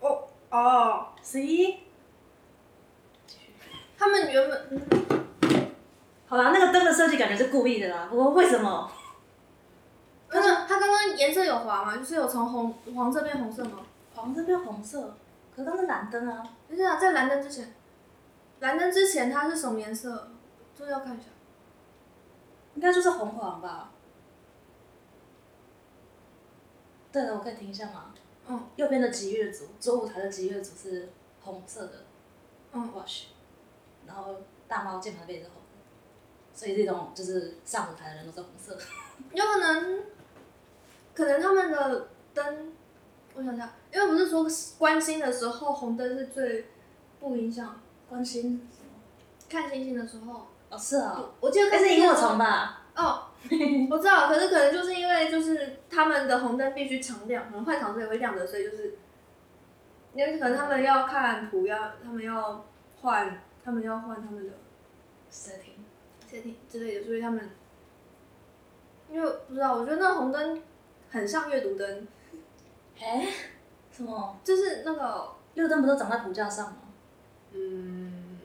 [0.00, 1.78] 哦哦，十一
[3.98, 5.70] 他们原本嗯，
[6.28, 8.06] 好啦，那个灯的设计感觉是故意的啦。
[8.10, 8.90] 不过为什么？
[10.30, 11.96] 它刚它刚刚颜色有滑吗？
[11.96, 13.80] 就是有从红黄色变红色吗？
[14.18, 15.16] 黄色变红色，
[15.54, 16.42] 可是它是蓝灯啊。
[16.68, 17.72] 不是啊，在蓝灯之前，
[18.60, 20.30] 蓝灯之前它是什么颜色？
[20.76, 21.26] 这个要看一下。
[22.74, 23.90] 应该就是红黄吧。
[27.12, 28.12] 对了，我可以停一下吗？
[28.48, 31.10] 嗯右边的吉乐组，左舞台的吉乐组是
[31.42, 32.04] 红色的
[32.72, 33.24] 嗯，wash，
[34.06, 38.78] 然后大猫键盘那边也是红的，所以这种就是上舞台的人都是红色。
[39.32, 40.02] 有可能，
[41.14, 42.72] 可能他们的灯，
[43.34, 44.46] 我想想，因为不是说
[44.78, 46.66] 关心的时候红灯是最
[47.20, 48.68] 不影响关心？
[49.48, 50.48] 看星星的时候。
[50.70, 52.82] 哦，是啊、我我记得那看是萤火星星的时候虫吧？
[52.94, 53.22] 哦，
[53.90, 58.98] 我知道，可是可能就是因为就是他们的红灯必须常亮，可能换场子也会亮的，所以就是，
[60.12, 62.66] 因为可能他们要看图，要他们要
[63.00, 64.52] 换，他们要换他们的
[65.32, 65.78] setting。
[66.30, 67.48] setting 之类的，所以他们，
[69.10, 70.62] 因为不知道，我觉得那红灯
[71.08, 72.06] 很像阅读灯，
[73.00, 73.26] 哎，
[73.98, 74.36] 什么？
[74.44, 76.76] 就是那个六灯不都长在骨架上吗？
[77.52, 78.38] 嗯，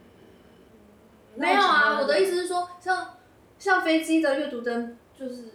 [1.36, 2.42] 没有啊，我的意思。
[2.42, 3.18] 是说，像
[3.60, 5.50] 像飞机的阅读灯，就是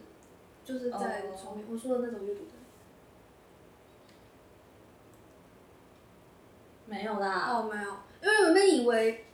[0.65, 2.51] 就是在哦窗面，我说的那种阅读灯。
[6.87, 7.51] 没有啦。
[7.51, 7.91] 哦，没有，
[8.23, 9.27] 因为我们以为，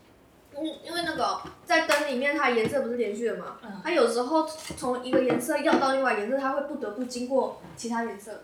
[0.57, 8.41] 嗯，因为那个在灯里面，它颜色不是连续的嘛，嗯它有时候从一个颜色要到另外颜色，它会不得不经过其他颜色。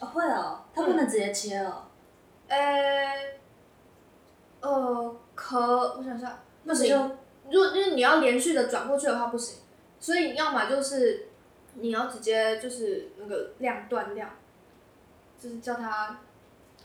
[0.00, 1.84] 哦，会哦，它不能直接切哦。
[2.48, 2.58] 呃，
[4.60, 7.16] 呃，可我想想，不行，那不就
[7.50, 9.58] 如果就是你要连续的转过去的话不行，
[9.98, 11.28] 所以要么就是
[11.74, 14.30] 你要直接就是那个亮断亮，
[15.38, 16.20] 就是叫它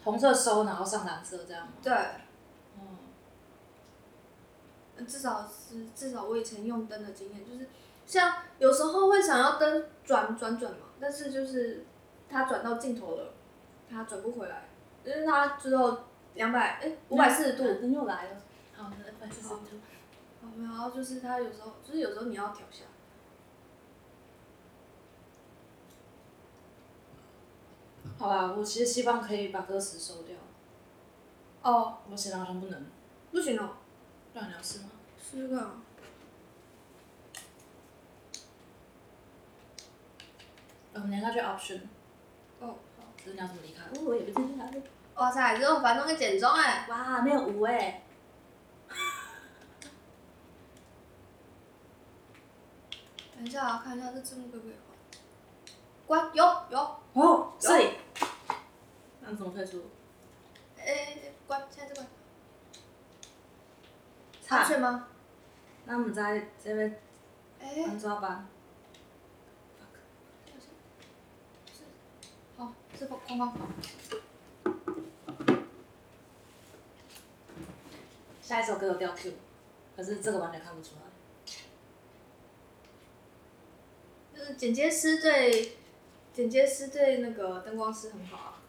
[0.03, 1.73] 红色收，然后上蓝色这样吗？
[1.83, 1.93] 对，
[2.77, 2.97] 嗯。
[5.07, 7.67] 至少是至少我以前用灯的经验，就是
[8.05, 11.85] 像有时候会想要灯转转转嘛，但是就是
[12.31, 13.33] 它转到尽头了，
[13.89, 14.69] 他转不回来，
[15.03, 16.03] 因为它只有
[16.35, 18.37] 两百哎五百四十度，灯又来了。
[18.73, 19.55] 好，五百四十度。
[20.41, 22.85] 哦，然后就是他有时候就是有时候你要调下，
[28.17, 30.37] 好吧，我其实希望可以把歌词收掉。
[31.63, 32.85] 哦我现在好像不能。
[33.31, 33.77] 不行哦，
[34.33, 34.89] 让你要试吗？
[35.21, 35.73] 试试看啊，
[40.93, 41.81] 呃我们应该去 option。
[42.61, 43.83] 哦好，只是你要怎么离开？
[43.83, 44.65] 哦，我也不知道。
[45.15, 48.03] 哇塞，这种反正会减重哎，哇，没有五哎。
[53.35, 54.75] 等一下啊，看一下这字幕可不可以
[56.07, 56.79] 换，关有有，
[57.13, 57.93] 哦，所以。
[59.21, 59.83] 那怎么退出？
[60.77, 62.07] 哎关现在这关，
[64.43, 64.67] 差安。
[64.67, 65.07] 全吗？
[65.85, 67.01] 那我们在这边
[67.59, 67.83] 哎。
[67.87, 68.45] 安抓吧。
[72.57, 73.67] 好，是框框框。
[78.43, 79.33] 下一首歌有掉 Q，
[79.95, 81.01] 可是这个完全看不出来。
[84.37, 85.77] 就是剪接师对
[86.31, 88.59] 剪接师对那个灯光师很好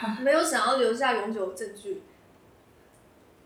[0.00, 2.02] 啊， 没有想要留下永久证据。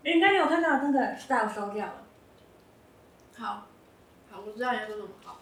[0.05, 2.07] 应该有看到那个 style 收掉了。
[3.37, 3.66] 好，
[4.31, 5.09] 好，我知道你在说什么。
[5.24, 5.40] 好，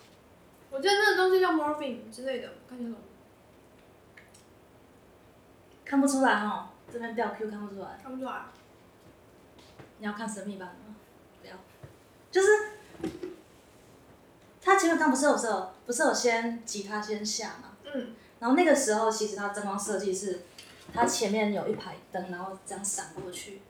[0.70, 2.98] 我记得那个东西叫 morphine 之类的，看清楚。
[5.86, 7.98] 看不出来哦，这边掉 Q 看不出来。
[8.02, 8.42] 看不出来。
[9.98, 10.94] 你要看神秘版吗？
[11.40, 11.54] 不要，
[12.30, 12.48] 就是
[14.60, 20.42] 他前面刚不是有时候不是有先吉他先下嘛，嗯，然后那个时候其实他灯光设计是，
[20.92, 23.62] 他前面有一排灯，然后这样闪过去，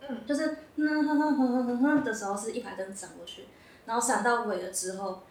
[0.00, 3.46] 嗯，就是嗯哼哼哼哼哼哼的时候是一排灯闪过去，
[3.86, 5.22] 然后闪到尾了之后，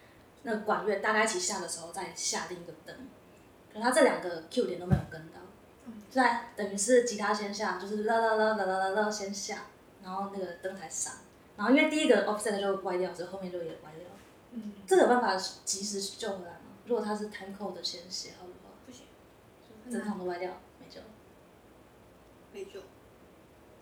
[0.43, 2.95] 那个管乐大家一起下的时候再下另一个灯，
[3.73, 5.39] 可他这两个 Q 点都没有跟到，
[6.09, 9.65] 在等于是吉他先下，就是啦啦啦啦啦啦啦先下，
[10.03, 11.13] 然后那个灯才闪，
[11.57, 14.07] 然后因为第一个 offset 就歪掉，所以后面就也歪掉。
[14.51, 16.57] 嗯，这个有办法及时救回来吗？
[16.85, 19.05] 如果它是 time code 的先写好的话，不行，
[19.91, 21.01] 整场都歪掉，没救。
[22.51, 22.81] 没救。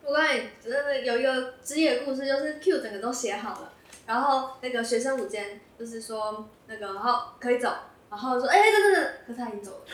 [0.04, 3.74] 我告诉你，真的有一个职业故事，就是 Q 整个都写好了，
[4.08, 7.72] 然后那个学生午间就是说那个，然后可以走，
[8.12, 9.86] 然后说哎等等等，可是他已经走了，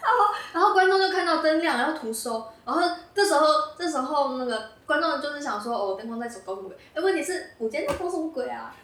[0.00, 6.78] 然后然后观众就看到灯亮，然后图收，然后这时候这时候那个观众就是想说哦灯光在走高什么鬼？
[6.94, 8.74] 哎问题是午间在搞什么鬼啊？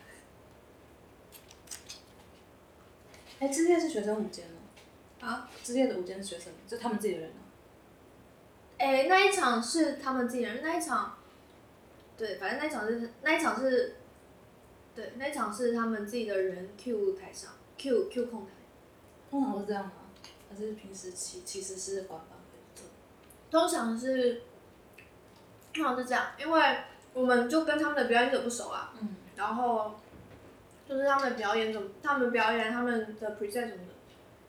[3.39, 5.49] 哎，之夜是学生午间哦，啊？
[5.63, 7.45] 之夜的午间是学生，就他们自己的人哦。
[8.79, 11.17] 哎、那一场是他们自己人，那一场，
[12.17, 13.97] 对，反正那一场是那一场是，
[14.95, 18.53] 对，那一场是他们自己的人 Q 台上 Q Q 控台，
[19.41, 19.93] 通常是这样吗？
[20.49, 22.31] 还是平时其其实是官方？
[23.51, 24.43] 通常是，
[25.73, 26.79] 通常是这样，因为
[27.15, 29.95] 我们就跟他们的表演者不熟啊，嗯，然后
[30.89, 33.95] 就是他们的表演怎么，他们表演他们的 present 什么的，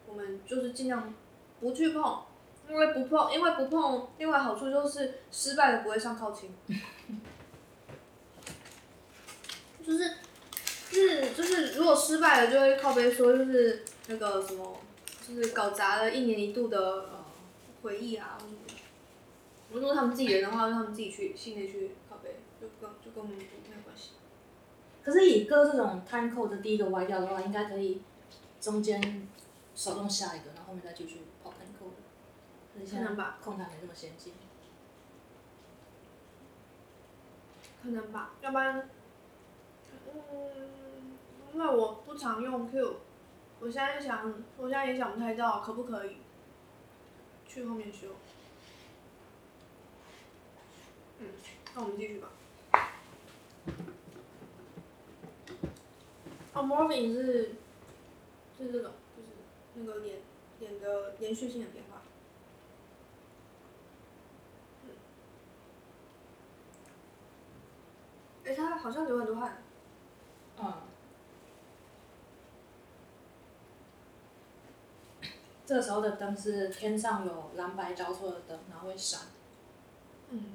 [0.07, 1.13] 我们就是尽量
[1.59, 2.23] 不去碰，
[2.69, 6.53] 因为不碰，因为不碰，另外好处就是失败的不会上靠亲，
[9.85, 10.13] 就是
[10.89, 14.77] 就是就是如果失败了就会靠背说就是那个什么，
[15.27, 17.25] 就是搞砸了一年一度的呃
[17.83, 18.37] 回忆啊。
[19.71, 24.11] 如果他们自己人的话，让他们自己去系内去靠背，就跟就跟我们没有关系。
[25.03, 28.01] 可是以歌这种 time code 的第一个歪掉的话，应该可以
[28.61, 29.27] 中间
[29.75, 31.99] 手动下一个，然后后面再继续跑 time code。
[32.73, 34.33] 可是现在可能吧控台没这么先进。
[37.83, 38.89] 可能吧，要不然，
[40.13, 41.17] 嗯，
[41.53, 42.95] 因为我不常用 Q，
[43.59, 46.17] 我现在想，我现在也想不太到可不可以
[47.47, 48.07] 去后面修。
[51.19, 51.27] 嗯，
[51.73, 52.29] 那我们继续吧。
[56.53, 57.55] 哦，Morphing 是
[58.57, 59.29] 是这种，就是
[59.73, 60.19] 那个脸
[60.59, 62.01] 脸的连续性的变化。
[64.85, 64.91] 嗯
[68.45, 69.63] 哎、他好像流很多汗。
[70.59, 70.73] 嗯。
[75.67, 79.19] 这个时候的灯是天上有蓝白交错的灯，然后会闪。
[80.29, 80.53] 嗯。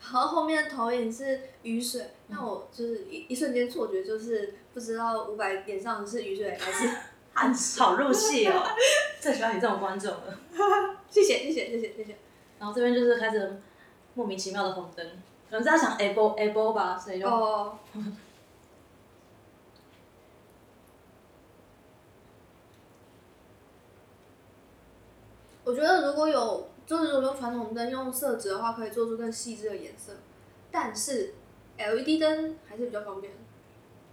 [0.00, 6.90] 然后后面的投影是雨水，那我就是一一瞬间错觉，就是不知道伍佰脸上是雨水还是
[7.34, 7.80] 汗水。
[7.80, 8.64] 好入戏哦！
[9.22, 10.40] 最喜欢你这种观众了。
[11.08, 12.16] 谢谢谢谢谢谢谢谢。
[12.58, 13.60] 然后这边就是开始
[14.14, 15.06] 莫名其妙的红灯，
[15.48, 17.78] 可能是他想 able able 吧，所以就、哦。
[25.66, 30.12] 我觉得如果有，就是如果用传统灯用色纸的话，可以做出更细致的颜色，
[30.70, 31.34] 但是
[31.76, 33.32] LED 灯还是比较方便。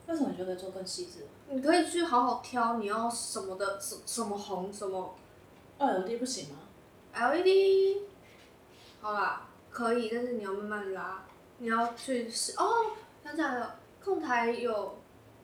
[0.08, 1.28] 为什么你觉得做更细致？
[1.50, 5.14] 你可以去好好挑你要什么的，什什么红什么
[5.78, 6.56] 二 LED 不行吗
[7.14, 8.02] ？LED，
[9.00, 11.24] 好啦，可以，但是你要慢慢拉，
[11.60, 12.88] 你要去试哦。
[13.24, 14.98] 想起来了，控台有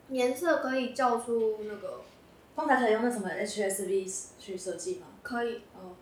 [0.09, 2.01] 颜色可以叫出那个，
[2.55, 5.05] 控台可以用那什么 HSV 去设计吗？
[5.21, 5.95] 可以，哦，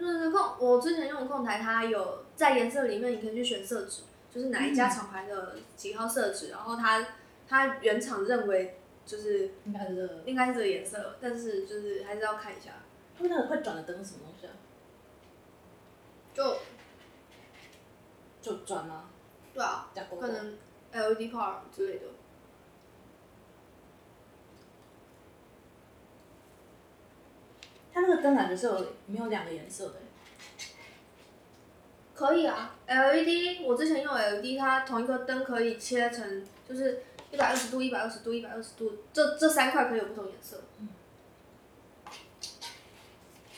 [0.00, 7.06] 就是控，我之前用的控台，它有在颜色里面，你可以去选色纸，就是哪一家厂牌的几号色纸，然后它
[7.46, 10.22] 它原厂认为就是应该是这个。
[10.24, 12.70] 应该是这个颜色，但是就是还是要看一下，
[13.16, 14.52] 他们那个会转的灯是什么东西啊？
[16.32, 16.56] 就
[18.40, 19.10] 就转吗？
[19.52, 20.56] 对啊，可能
[20.92, 22.06] LED power 之类的。
[28.00, 30.00] 它那个灯感觉是有没有两个颜色的欸？
[32.14, 40.62] 可以啊，LED 我之前用 LED，它同一个灯可以切成就是一百二十度、一百二十度、一百二十度，这这三块可以有不同颜色。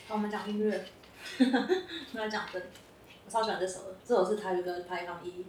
[0.09, 0.84] 好，我们讲音乐，
[1.38, 2.61] 我们来讲灯。
[3.24, 5.43] 我超喜欢这首的，这首是台语歌《排行一》。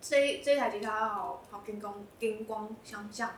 [0.00, 3.30] 这一这一台吉他好好金光金光相向，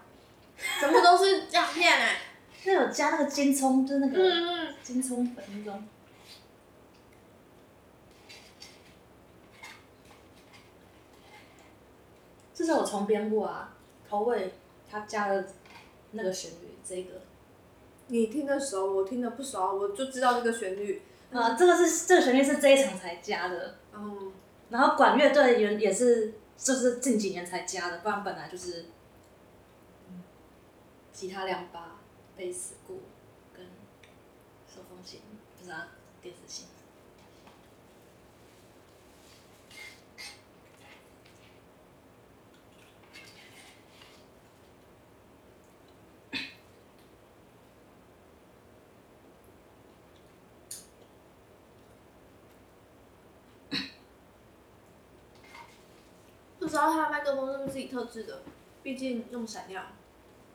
[0.78, 2.16] 全部都是亮片哎、
[2.65, 5.85] 那有加那个金葱，就是那个金葱粉那种。
[12.55, 13.75] 这是我重编过啊，
[14.09, 14.53] 头尾
[14.89, 15.45] 他加了
[16.13, 17.23] 那个旋律，这个。
[18.09, 21.03] 你听得熟，我听的不熟，我就知道这个旋律。
[21.33, 24.31] 啊，这个是这个旋律是这一场才加的，嗯，
[24.69, 28.85] 然后管乐队也也是就是近几年才加的，不然本来就是，
[30.11, 30.23] 嗯
[31.11, 32.01] 吉他两把，
[32.43, 33.03] 贝斯、鼓
[33.57, 33.64] 跟
[34.66, 35.20] 手风琴，
[35.57, 35.90] 不是啊，
[36.20, 36.66] 电子琴。
[56.59, 58.43] 不知道他的麦克风是不是自己特制的，
[58.82, 59.93] 毕竟那么闪亮，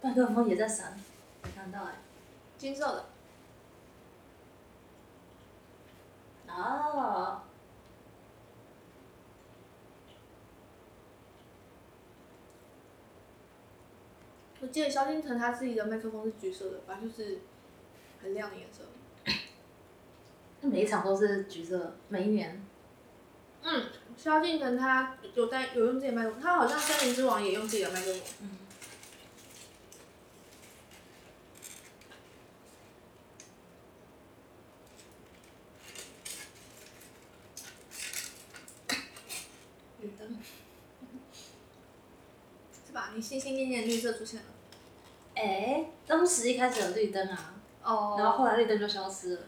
[0.02, 1.00] 麦克风也在闪，
[1.48, 1.96] 没看到哎、
[2.58, 3.06] 金色的。
[6.50, 7.42] 哦，
[14.60, 17.40] 我记得萧敬腾他自己的麦克风是橘色的，反正就是
[18.22, 18.84] 很亮的颜色。
[20.62, 22.62] 那每一场都是橘色，每一年。
[23.62, 23.86] 嗯，
[24.18, 28.22] 萧敬腾他有在有用自己的麦克风，他好像《森林之王》也用自己的麦克风。
[28.42, 28.58] 嗯。
[40.02, 40.38] 绿灯。
[42.88, 43.12] 是吧？
[43.14, 44.46] 你心心念念的绿色出现了。
[45.36, 49.42] 哎，当时一开始有绿灯啊，哦然后后来绿灯就消失了。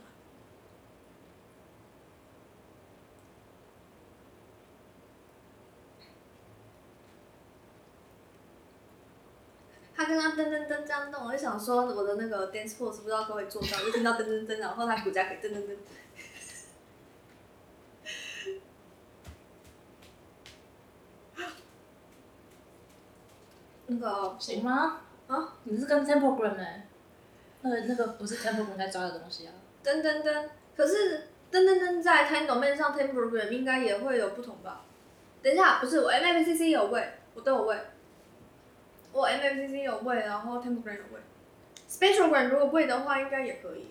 [9.96, 15.78] 他刚刚噔噔噔这样动，我就想说我的那个 dance pose 不知道可不可以做到，就听到噔噔噔，然后他骨架可以噔噔噔。
[23.90, 25.02] 那个谁吗？
[25.28, 26.88] 啊，你是跟 Tempogram 哎、
[27.62, 29.54] 那个那个不是 Tempogram 在抓的东西啊。
[29.84, 34.82] 噔噔噔，可是噔噔噔在 Domain 上 Time Program 应该也会有不同吧？
[35.42, 37.78] 等一下，不是我 MFCC 有位，我都有位。
[39.12, 41.22] 我 MFCC 有位，然后 Time Program 有位。
[41.90, 43.88] ，Specialgram 如果位的话，应该也可以。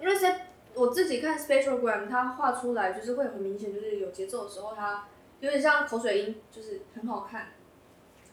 [0.00, 0.26] 因为 s
[0.74, 5.04] 我自己看 Specialgram 它画出来就是会很明显，就是有节奏的时候，它
[5.40, 7.48] 有点像口水音，就是很好看。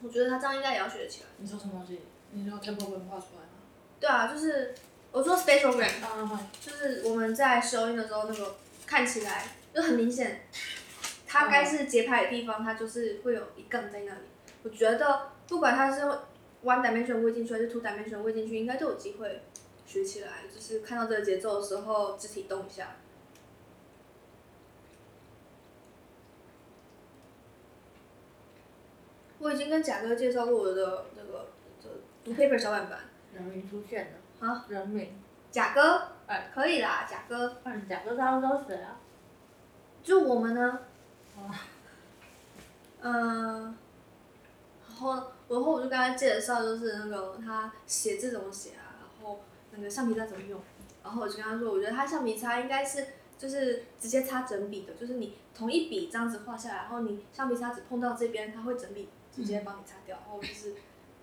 [0.06, 1.26] 我觉得他这样应该也要学得起来。
[1.38, 2.00] 你说什么东西？
[2.30, 3.58] 你说 Tempogram 画出来吗？
[3.98, 4.72] 对啊，就是
[5.10, 6.04] 我说 Spectrogram。
[6.04, 8.54] 啊，就是我们在收音的时候，那个
[8.86, 9.44] 看起来
[9.74, 10.42] 就很明显，
[11.26, 14.20] 它该是节拍的地方，它就是会有一杠在那里。
[14.62, 16.02] 我觉得不管它是
[16.62, 19.42] one dimension 喂进去还是 two dimension 喂进去，应该都有机会
[19.86, 20.28] 学起来。
[20.54, 22.96] 就是看到这个节奏的时候，肢体动一下。
[29.46, 31.46] 我已经跟贾哥介绍过我的那个
[31.80, 31.88] 这
[32.24, 32.98] 读 paper 小板板，
[33.32, 34.44] 人民出现的。
[34.44, 35.16] 啊，人民。
[35.52, 37.58] 贾哥，哎，可以啦，贾哥。
[37.62, 38.98] 那你讲个他们都谁啊？
[40.02, 40.80] 就我们呢，
[41.36, 41.48] 哦
[43.02, 43.76] 嗯、
[44.88, 45.14] 然后
[45.48, 49.40] 然后我就跟他介绍，就是那个他写字怎么写啊，然后
[49.70, 50.60] 那个橡皮擦怎么用，
[51.04, 53.06] 然后我就跟他说，我觉得他橡皮擦应该是
[53.38, 60.72] 就是直接擦整笔的，就是你同一笔这样子画下来，然后你橡皮擦只碰到这边，他会整笔直接帮你擦掉，然后就是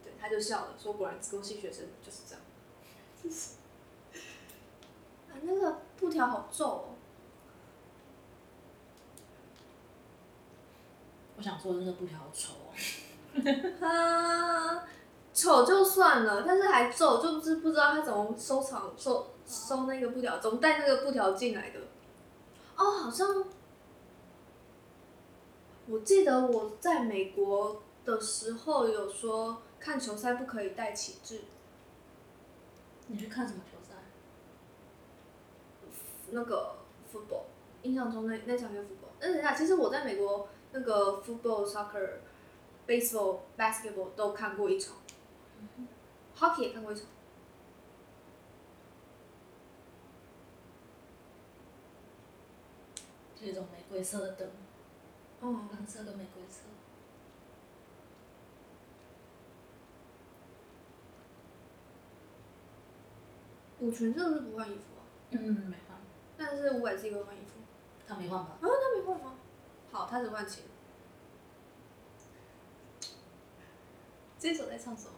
[0.04, 2.42] 对他就笑了，说果然自工系学生就是这样，
[3.22, 3.56] 就 是
[5.32, 6.86] 啊那个布条好皱哦。
[11.36, 12.70] 我想说那个布条好丑哦。
[13.82, 14.88] 啊，
[15.34, 21.80] 丑就算了，但是还皱，就是不知道他怎么收藏收收那个布条，怎么带那个布条进来的。
[22.78, 23.44] 哦，好像
[25.88, 31.42] 我记得我在美国的时候有说，看球赛不可以带旗帜，
[33.08, 33.96] 你去看什么球赛？
[36.32, 36.76] 那个
[37.14, 37.44] football，
[37.84, 39.14] 印象中那那场叫 football。
[39.20, 42.20] 那等一下，其实我在美国那个 football、soccer、
[42.88, 44.96] baseball、basketball 都看过一场
[46.38, 47.06] ，hockey 也看过一场。
[53.40, 54.50] 就一种玫瑰色的灯，
[55.42, 56.62] 哦，蓝色跟玫瑰色。
[63.84, 65.04] 舞裙真的是不换衣服啊？
[65.32, 65.98] 嗯，没换。
[66.38, 67.60] 但是伍佰自己会换衣服。
[68.08, 68.52] 他没换吧？
[68.62, 69.34] 啊，他没换吗？
[69.92, 70.64] 好，他只换钱。
[74.40, 75.10] 这首在唱什么？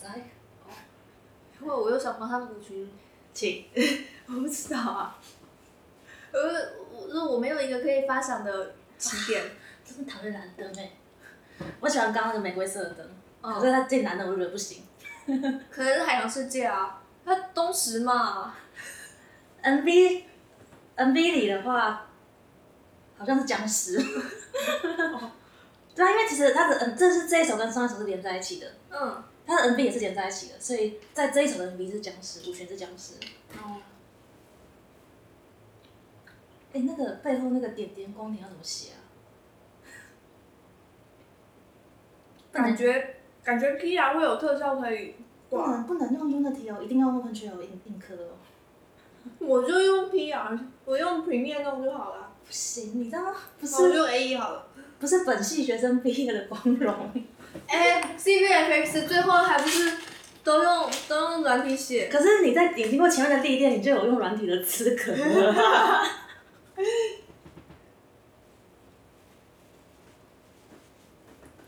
[0.00, 0.06] 知，
[1.60, 2.88] 因为我又想帮他补曲，
[3.34, 3.66] 请。
[4.26, 5.18] 我不知道啊。
[6.32, 9.44] 呃，我我我没有一个可以发想的起点。
[9.84, 10.92] 真的讨厌蓝灯哎！
[11.80, 13.06] 我喜欢刚刚那个玫瑰色的灯，
[13.40, 14.82] 哦可是嗯，它进蓝灯我就觉得不行。
[15.70, 18.54] 可能是海洋世界啊，它东石嘛。
[19.62, 20.24] N B
[20.94, 22.08] N B 里的话，
[23.18, 23.98] 好像是僵尸。
[25.94, 29.24] 对啊，因为其实它的嗯，这是这一首跟上一首是连在一起的，嗯。
[29.46, 33.14] 它的 N B 也是连在一起的，所以在这一首的 N B 是僵尸，主旋是僵尸。
[33.56, 33.76] 哦。
[36.72, 38.98] 哎、那个背后那个点点光点要怎么写啊？
[42.52, 43.15] 感觉
[43.46, 45.14] 感觉 Kira 会有特效可以
[45.48, 48.34] 挂，不能不能用 Unity 哦，一定要用 OpenGL 印印刻哦。
[49.38, 52.28] 我就用 PR，我用 Premiere 弄就好了。
[52.44, 53.34] 不行，你知道吗？
[53.60, 54.66] 不我就是 A E 好了。
[54.98, 56.94] 不是本系学生毕业的光荣。
[57.68, 59.92] 哎、c v f x 最后还不是
[60.42, 62.08] 都用都用软体写？
[62.08, 66.02] 可是你在你经过前面的历练，你就有用软体的资格了。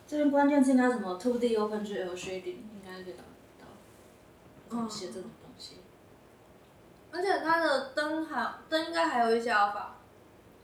[0.08, 3.66] 这边关键字应该什么 Two D OpenGL Shading 应该可以找得到。
[4.70, 5.82] 嗯写这种东西。
[7.12, 9.82] 而且它的灯还灯应该还有一些 alpha。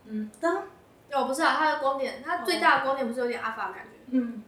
[0.05, 0.63] 嗯，灯，
[1.11, 3.91] 哦，不是啊，它的光点，它最大的光点不是有点 alpha 的感觉？
[4.07, 4.43] 嗯，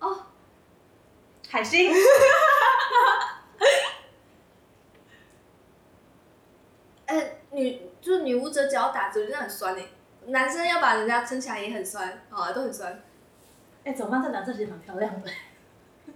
[0.00, 0.26] 哦，
[1.48, 1.90] 海星。
[7.06, 9.84] 哎、女就是女巫者脚打折，真的很酸哎、
[10.26, 13.02] 男生要把人家撑起来也很酸，啊，都很酸。
[13.84, 14.22] 哎、怎么办？
[14.22, 15.30] 这蓝色其实蛮漂亮的。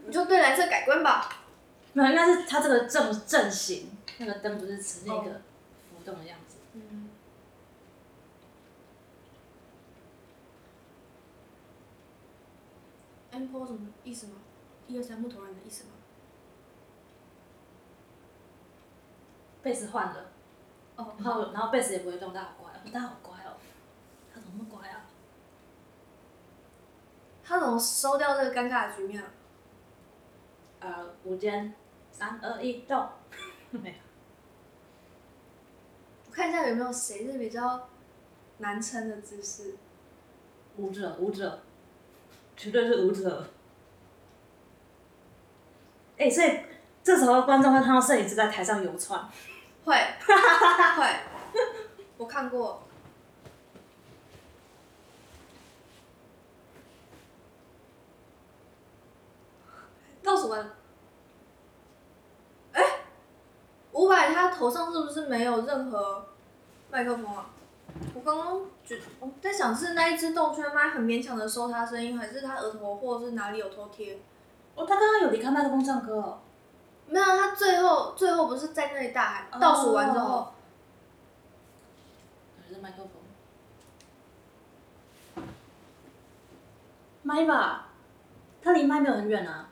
[0.07, 1.29] 你就对蓝色改观吧。
[1.93, 5.41] 没有，应该是它这个正正形，那个灯不是呈那个哦
[5.91, 6.57] 浮动的样子。
[6.75, 7.09] 嗯。
[13.33, 14.35] M o 什么意思吗？
[14.87, 15.91] 一二三木头人的意思吗？
[19.63, 20.27] 贝斯换了，
[20.97, 23.57] 哦然后然后贝斯也不会动，大家好乖哦，大家好乖哦，
[24.33, 25.07] 他怎么那么乖啊？
[27.47, 29.29] 他怎么收掉这个尴尬的局面啊？
[30.81, 31.75] 呃，午间，
[32.11, 33.07] 三二一，动。
[33.71, 33.95] 没有。
[36.27, 37.89] 我看一下有没有谁是比较
[38.59, 39.77] 难撑的姿势。
[40.77, 41.63] 舞者，舞者，
[42.57, 43.47] 绝对是舞者。
[46.17, 46.61] 哎、所以
[47.03, 49.21] 这时候观众会看到摄影师在台上游窜。
[49.85, 51.17] 会，会，
[52.17, 52.83] 我看过。
[62.73, 62.83] 哎，
[63.93, 66.27] 伍佰他头上是不是没有任何
[66.91, 67.51] 麦克风啊？
[68.15, 74.19] 我刚刚觉我在想是那一只动圈麦很勉强的收他声音，还是他额头或者是哪里有偷贴？
[74.75, 76.41] 哦，他刚刚有离开麦克风唱歌哦。
[77.07, 80.37] 没有，他最后最后不是在那里大喊，倒数完之后。
[80.37, 80.51] 哦
[82.67, 83.11] 还是麦克风。
[87.23, 87.89] 麦吧，
[88.63, 89.69] 他离麦没有很远啊。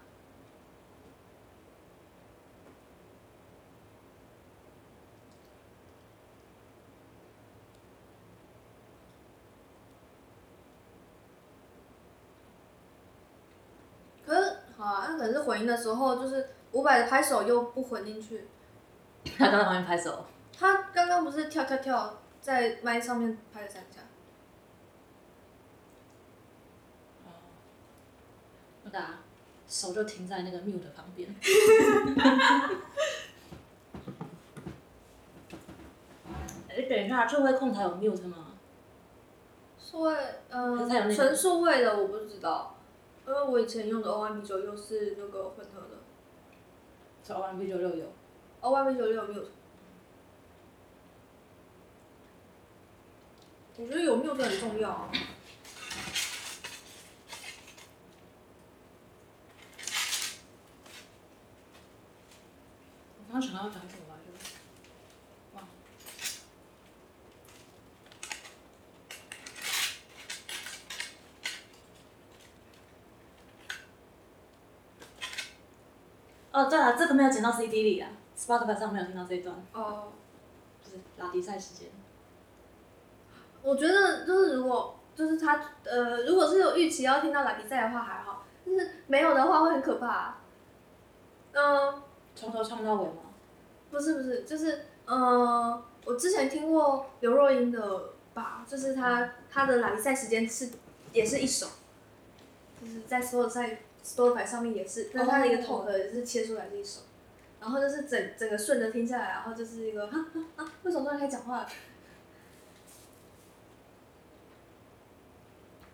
[14.25, 18.49] 可是好啊，那可能是混音的时候，就是伍佰的拍手又不混进去。
[19.39, 20.25] 他刚在旁边拍手。
[20.59, 24.01] 他刚刚不是跳跳跳在麦上面拍了三下，
[28.83, 29.21] 那个啊
[29.69, 31.33] 手就停在那个 mute 旁边。
[36.69, 38.49] 哎，等一下，这位控台有 mute 吗？
[39.79, 40.15] 数位
[40.51, 42.72] 可是它有那个呃纯数位的我不知道，
[43.27, 45.99] 因为我以前用的 O Y B 九六是那个混合的
[47.25, 48.13] 是 O M V 九六有。
[48.61, 49.45] O M B 九六没有。
[53.79, 55.11] 我觉得有 mute 很重要啊。
[63.19, 64.29] 我刚刚想到要讲什么来着？
[65.55, 65.69] 忘了。
[76.53, 80.09] 哦，对了，这个没有剪到 CD 里啊，Spotify 上没有听到这一段，哦、
[80.85, 81.89] 就是拉迪赛时间。
[83.63, 90.39] 我觉得就是如果就是他呃，如果是有预期要听到拉迪赛的话还好，但是没有的话会很可怕、
[91.53, 92.03] 嗯、
[92.35, 93.23] 从头唱到尾吗？
[93.93, 100.71] 不是不是，就是呃，我之前听过刘若英的吧，就是她她的拉迪赛时间是
[101.13, 101.69] 也是一首，
[102.81, 107.03] 就是在所有赛 Spotify 上面也是，那它的一个哦 talk 也是切出来的一首，
[107.63, 111.69] 然后就是整整个顺着听下来，然后就是一个哈哈 啊，为什么突然开始讲话了？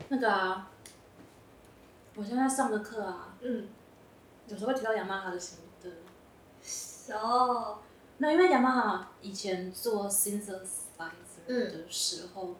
[0.08, 0.70] 那个啊，
[2.14, 3.68] 我现在上的课啊，嗯，
[4.46, 7.14] 有时候会提到雅马哈的心得。
[7.14, 7.80] 哦，
[8.16, 10.60] 那因为雅马哈以前做 synthesizer
[11.48, 12.56] 嗯的时候，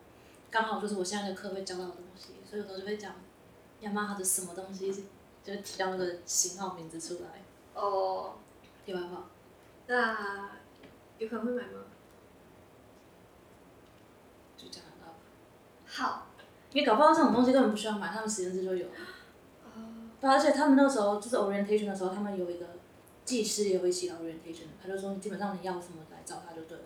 [0.51, 3.15] 刚、好就是我现在的课会教到的东西，所以有时候就会讲
[3.81, 4.93] 雅马哈的什么东西，
[5.43, 7.43] 就会提到那个型号名字出来。
[7.75, 8.35] 哦，
[8.89, 9.25] 题外话，
[9.87, 10.17] 那
[11.19, 11.81] 有可能会买吗？
[14.57, 15.13] 就讲得到。
[15.87, 16.27] 好，
[16.73, 18.87] 因为搞不好这种东西根本不需要买，他们实验室就有
[20.21, 22.65] 对啊，而且他们那个时候就是 orientation 的时候，他们有一个
[23.27, 26.85] 技师也有一起来 orientation，他就说基本上你要什么来找他就对了，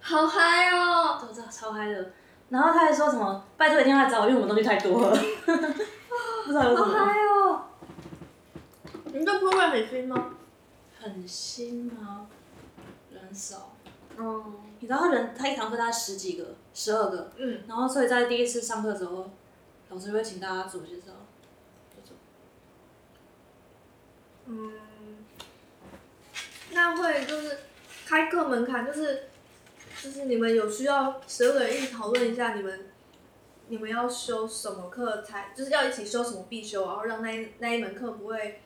[0.00, 1.18] 好嗨哦！
[1.50, 2.10] 超嗨的。
[2.50, 5.16] 然后他还说什么拜托一定要来找我，因为我们东西太多了，
[6.44, 6.92] 不知道有什好。
[6.92, 7.62] 嗨哦！
[9.12, 10.34] 你这 program 很新吗？
[11.10, 12.28] 很新吗？
[13.10, 13.74] 人少，
[14.16, 19.30] 哦，你知道他人他一堂课大概十几个，十二个，嗯，然后所以在第一次上课的时候，
[19.88, 21.12] 老师会请大家自我介绍，
[24.46, 24.72] 嗯，
[26.72, 27.58] 那会就是
[28.06, 29.24] 开课门槛，就是
[30.02, 32.86] 就是你们有需要十二个人一起讨论一下，你们
[33.68, 38.62] 你们要修什么课才，就是要一起修什么必修，然后让那一那一门课不会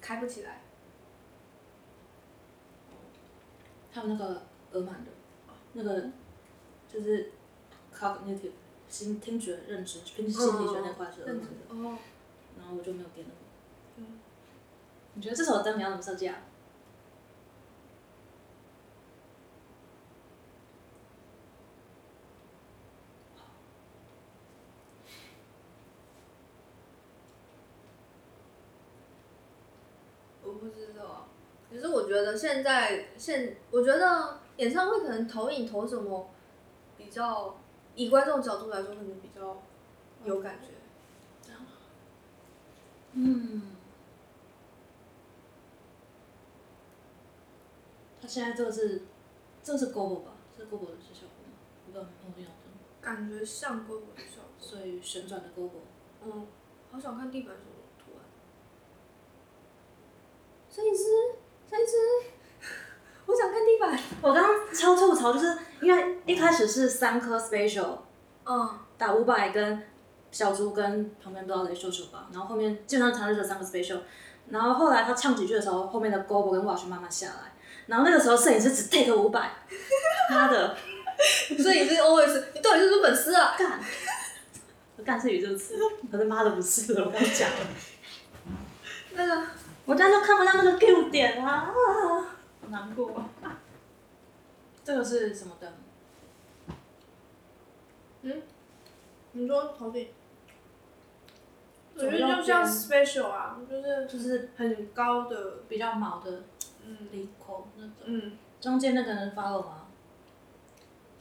[0.00, 0.63] 开不起来。
[3.94, 4.42] 还有那个
[4.72, 5.12] 额满的，
[5.74, 6.10] 那个
[6.92, 7.30] 就是
[7.96, 8.50] cognitive
[8.88, 11.96] 心听觉认知，心心理学那块是额满的，哦，
[12.58, 13.36] 然后我就没有点那个。
[13.98, 14.18] 嗯
[15.16, 16.38] 你觉得这首灯你要怎么设计啊？
[30.42, 31.28] 我不知道，
[31.74, 36.30] 可是我觉得现在现，我觉得演唱会可能投影投什么
[36.96, 37.56] 比较，
[37.96, 39.60] 以观众角度来说，可能比较
[40.24, 40.68] 有感觉。
[43.14, 43.72] 嗯。
[48.22, 49.02] 他现在这个是，
[49.62, 50.30] 这个是 Gobo 吧？
[50.56, 51.58] 是 Gobo 的是效果吗？
[51.86, 52.04] 我不知道
[52.36, 52.72] 没有用灯，
[53.02, 54.50] 感觉像勾勾的效果。
[54.58, 55.80] 所以旋转的 Gobo。
[56.24, 56.46] 嗯，
[56.92, 57.68] 好想看地板什么
[57.98, 58.24] 图案。
[60.70, 61.02] 摄影师，
[61.70, 61.92] 摄影师，
[63.26, 63.98] 我想看地板。
[64.20, 67.98] 我刚刚超吐槽，就是因为一开始是三颗 special
[68.44, 69.82] 嗯，打五百跟
[70.30, 74.00] 小猪跟旁边不知道谁秀秀吧，然后后面基本上常就只有三个 special，
[74.50, 77.52] 然后后来他唱几句的时候，后面的 Gobo 跟 Watch 慢慢下来，
[77.86, 79.50] 然后那个时候摄影师只 take 五百，
[80.30, 80.76] 妈的，
[81.58, 83.54] 摄影师 always，你到底是不是粉丝啊？
[83.58, 83.80] 干，
[84.96, 85.76] 我干是宇宙词，
[86.12, 87.56] 可是妈的不是我跟你讲了，
[89.14, 89.42] 那个，
[89.86, 93.60] 我这样就看不到那个 Q 点啊，啊好难过、啊。
[94.82, 95.72] 这个是什么灯？
[98.22, 98.42] 嗯
[99.32, 100.08] 你说头顶？
[101.96, 106.42] 我觉得就像边 special 啊，就是就是很高的，比较毛的
[106.84, 109.86] 嗯领口那种，嗯中间那个能 follow 吗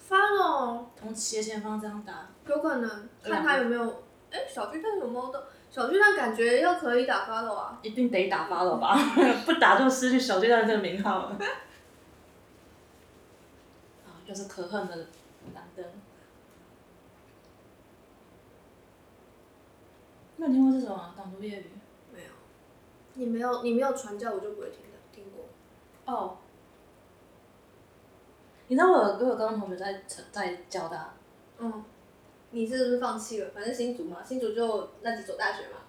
[0.10, 2.30] ？，follow 从斜前方这样打。
[2.48, 5.42] 有可能看他有没有，哎、小巨蛋有 model，
[5.74, 7.80] 小巨蛋感觉要可以打 follow 啊。
[7.82, 8.96] 一定得打发了吧，
[9.44, 11.30] 不打就失去小巨蛋这个名号了。
[14.06, 14.96] 啊，又是可恨的
[15.56, 15.84] 蓝灯。
[20.36, 21.16] 你有听过这首啊？
[21.18, 21.72] 《党读夜雨
[22.14, 22.30] 没有，
[23.16, 26.38] 你没有你没有传教，我就不会听的，听过。》哦。
[28.68, 31.16] 你知道我有我有高中同学在在交大，
[31.58, 31.84] 嗯，
[32.54, 33.50] 你是不是放弃了？
[33.54, 35.80] 反正新竹嘛，新竹就那几所大学嘛。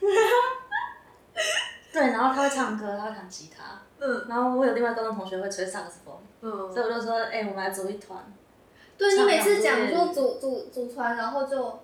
[1.92, 8.18] 对，然后他会唱歌，他会弹吉他，嗯然后我有另外高中同学会吹萨克斯风，嗯所以我就说，哎、我们来组一团。
[8.96, 11.80] 对你每次讲说组组组团，然后就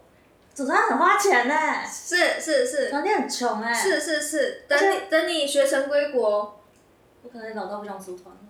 [0.53, 1.55] 组团很花钱呢、
[1.87, 6.61] 是是是团店很穷哎、是是是，等你等你学成归国，
[7.23, 8.41] 我可能老到不想组团了。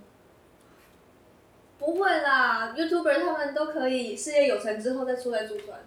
[1.94, 5.78] 不会啦，YouTuber 他们都可以事业有成之后再出来组团。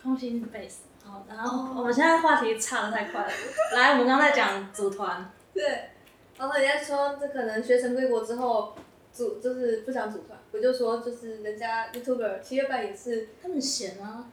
[0.00, 0.76] 空心 base。
[1.04, 3.32] 好，然后哦我们现在话题岔的太快了。
[3.74, 5.90] 来，我们刚才讲组团，对，
[6.38, 8.72] 然后人家说这可能学成归国之后
[9.12, 14.26] 组就是不想组团，我就说就是人家 YouTuber 七月半也是他们闲啊。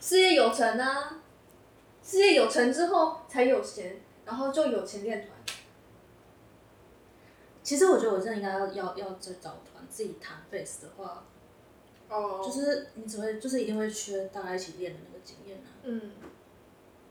[0.00, 1.18] 事业有成啊，
[2.02, 5.35] 事业有成之后才有闲，然后就有钱练团。
[7.66, 11.24] 其实我觉得我真的应该要要要再找团自己弹 base 的话，
[12.08, 16.12] 哦，就是你只会就是一定会缺大家一起练的那个经验啊，嗯，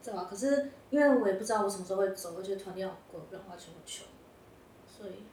[0.01, 0.25] 对吧？
[0.29, 4.05] 可是因为我也不知道我什么时候会走，而且团练好贵，不然花钱我穷，
[4.87, 5.25] 所以，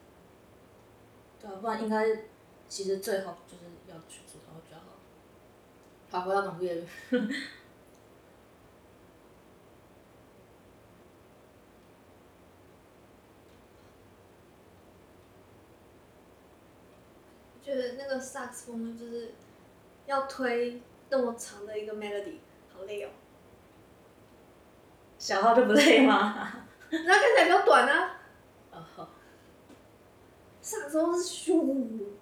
[1.41, 2.25] 对啊，不然应该
[2.69, 4.99] 其实最好就是要去组团会比较好。
[6.11, 6.85] 好，回到农业，
[17.75, 19.33] 觉得那个萨克斯风就是
[20.05, 22.37] 要推那么长的一个 melody，
[22.71, 23.09] 好累哦。
[25.19, 26.67] 小号就不累吗？
[26.91, 28.21] 那看起来比较短啊，
[28.73, 29.09] 哦，好
[30.61, 32.13] 萨克斯风是咻。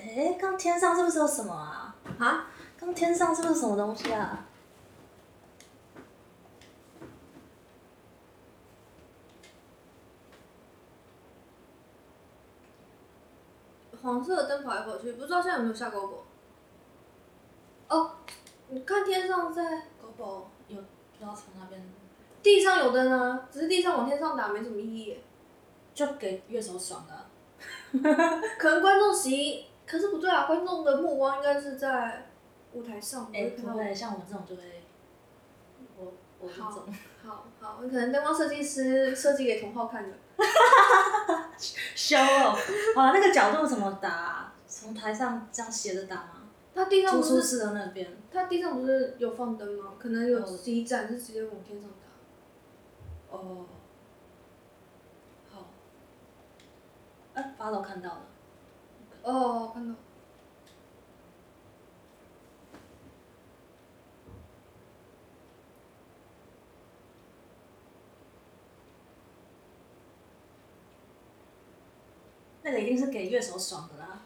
[0.00, 1.94] 哎，刚天上是不是有什么啊？
[2.18, 2.46] 啊？
[2.76, 4.44] 刚天上是不是什么东西啊？
[14.02, 16.22] 黄色的灯跑来跑去，不知道现在有没有下 GoGo。
[17.88, 18.10] 哦，
[18.70, 21.80] 你看天上在狗狗有不知道从那边，
[22.42, 25.20] 地上有灯啊，只是地上往天上打没什么意义。
[25.94, 27.26] 就给乐手爽的啊、
[28.58, 32.26] 可能观众席，可是不对啊，观众的目光应该是在
[32.74, 33.30] 舞台上。
[33.32, 34.82] 哎、不会看到不会，像我们这种就会，
[35.96, 36.84] 我我这好种
[37.24, 40.16] 好好，你可能灯光设计师设计给同号看的。
[41.94, 42.56] 修哦。
[42.94, 46.32] 好了，那个角度怎么打啊、从台上这样斜着打吗？
[46.74, 48.16] 他地上不是，式的那边。
[48.30, 49.94] 他地上不是有放灯吗？
[49.98, 53.36] 可能有哦几盏是直接往天上打。
[53.36, 53.66] 哦。
[55.50, 55.70] 好。
[57.34, 58.20] 哎、八楼看到了。
[59.22, 59.94] 哦，看到。
[72.62, 74.17] 那个一定是给乐手爽的啦。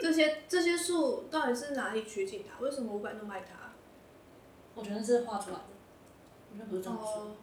[0.00, 3.70] 这些这些树到底是哪里取景的啊、为什么五百那么爱它？
[4.74, 5.62] 我觉得是画出来的，
[6.52, 7.22] 我觉得不是这么说。
[7.22, 7.36] 哦。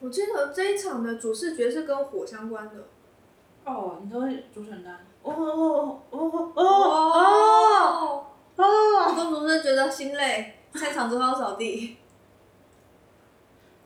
[0.00, 2.84] 我记得这一场的主视觉是跟火相关的。
[3.64, 4.94] 哦，你都会主选单。
[5.22, 8.26] 哦哦哦哦哦哦！
[8.56, 9.14] 哦！
[9.14, 11.96] 公主是觉得心累，开场之后要扫地。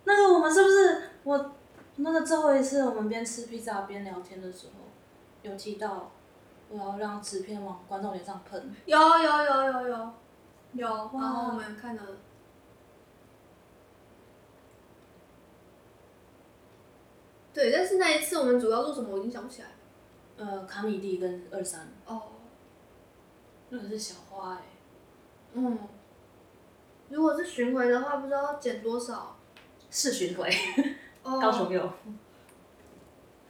[0.05, 1.53] 那个我们是不是我
[1.97, 4.73] 那个最后一次我们边吃披萨边聊天的时候，
[5.43, 6.11] 有提到
[6.69, 8.75] 我要让纸片往观众脸上喷？
[8.87, 10.13] 有有有有有
[10.73, 12.03] 有，然后我们看了。
[17.55, 19.75] 对，但是那一次我们主要做什么，我已经想不起来了。
[20.39, 22.23] 呃，卡米蒂跟二三，哦，
[23.69, 24.63] 那个是小花哎、
[25.53, 25.79] 嗯，
[27.11, 29.37] 如果是巡回的话，不知道要减多少。
[29.93, 30.51] 是巡回，
[31.23, 31.93] 哦，高雄有，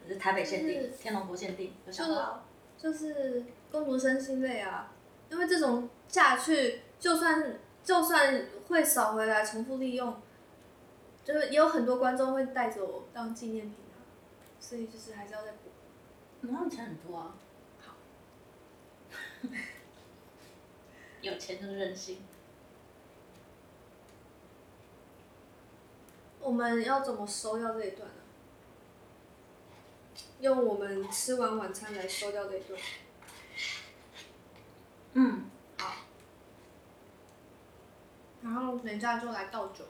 [0.05, 2.43] 是台北限定，天龙国限定，有小就是花。
[2.77, 4.91] 就是工读生心累啊，
[5.29, 10.21] 因为这种下去，就算就算会扫回来重复利用，
[11.23, 14.03] 就是也有很多观众会带走当纪念品啊，
[14.59, 15.71] 所以就是还是要再补。
[16.41, 17.35] 嗯，他们钱很多啊。
[17.79, 17.93] 好。
[21.21, 22.17] 有钱就是任性。
[26.43, 28.15] 我们要怎么收掉这一段呢、
[30.41, 32.79] 用我们吃完晚餐来收掉这一段。
[35.13, 35.45] 嗯，
[35.77, 35.93] 好。
[38.41, 39.85] 然后等一下就来倒酒。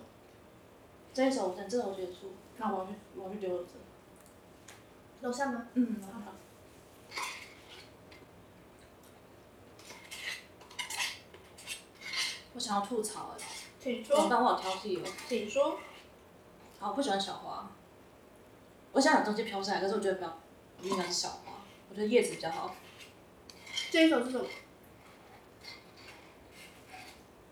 [1.11, 5.27] 这一首等这首结束，那我要去我要去丢了这。
[5.27, 5.67] 楼下吗？
[5.73, 6.33] 嗯，好。
[12.53, 13.43] 我想要吐槽哎，
[13.79, 14.39] 请说，办？
[14.43, 15.03] 我好挑剔哦。
[15.27, 15.79] 请说。
[16.83, 17.65] 好，我不喜欢小花。
[18.91, 20.37] 我想想东西飘出来，可是我觉得比较，
[20.81, 21.53] 不应该是小花。
[21.89, 22.75] 我觉得叶子比较好。
[23.89, 24.45] 这一首是什么？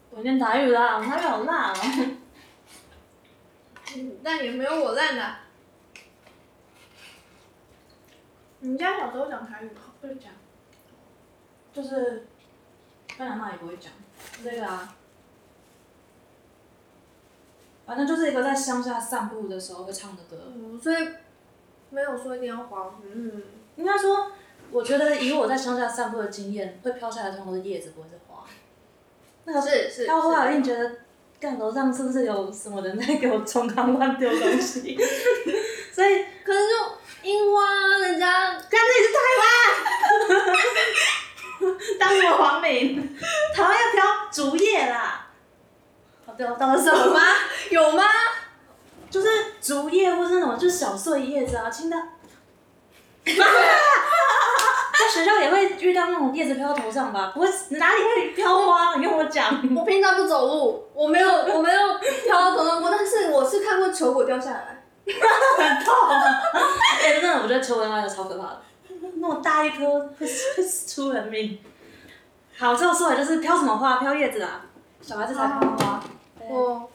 [0.10, 2.18] 我念台语啦，我台语好烂哦。
[3.96, 5.36] 嗯，但也没有我烂的。
[8.60, 9.82] 你们家小时候讲台语吗？
[10.02, 10.34] 会讲。
[11.72, 12.28] 就是，
[13.16, 13.94] 不然妈也不会讲，
[14.44, 14.94] 这个啊，
[17.92, 20.38] 反正就是一个在乡下散步的时候会唱的歌。
[20.48, 21.10] 嗯，所以
[21.90, 23.02] 没有说一定要黄。
[23.04, 23.44] 嗯，
[23.76, 24.32] 应该说，
[24.72, 28.46] 我觉得以我在乡下散步的经验，会飘下来的通常是叶子，不会是花。
[29.44, 30.06] 那个是是。
[30.06, 30.90] 飘花，我是一定觉得，
[31.38, 34.98] 干楼上是不是有什么人在给我冲康乱丢东西？
[35.92, 39.20] 所以，可能就樱花，人家干这里是台
[40.40, 43.18] 湾， 当什么黄领？
[43.54, 45.28] 台湾要飘竹叶啦。
[46.32, 47.22] 好对，我当了什么有吗？
[47.70, 48.04] 有吗？
[49.10, 49.28] 就是
[49.62, 51.98] 竹叶或是那种就是小碎叶子啊，青的。
[53.26, 53.34] 在
[55.10, 57.32] 学校也会遇到那种叶子飘到头上吧？
[57.34, 58.96] 不会，哪里会飘花？
[58.96, 59.62] 你跟我讲。
[59.76, 61.80] 我平常不走路，我没有 我没有
[62.24, 64.78] 飘到头上过，但是我是看过球果掉下来。
[65.06, 65.94] 很痛、
[67.04, 68.62] 真的，我觉得球果掉下来超可怕的，
[69.18, 71.60] 那么大一颗会会出人命。
[72.58, 73.98] 好，最后说来就是飘什么花？
[73.98, 74.62] 飘叶子啊，
[75.02, 76.02] 小孩子才飘花。
[76.52, 76.90] 我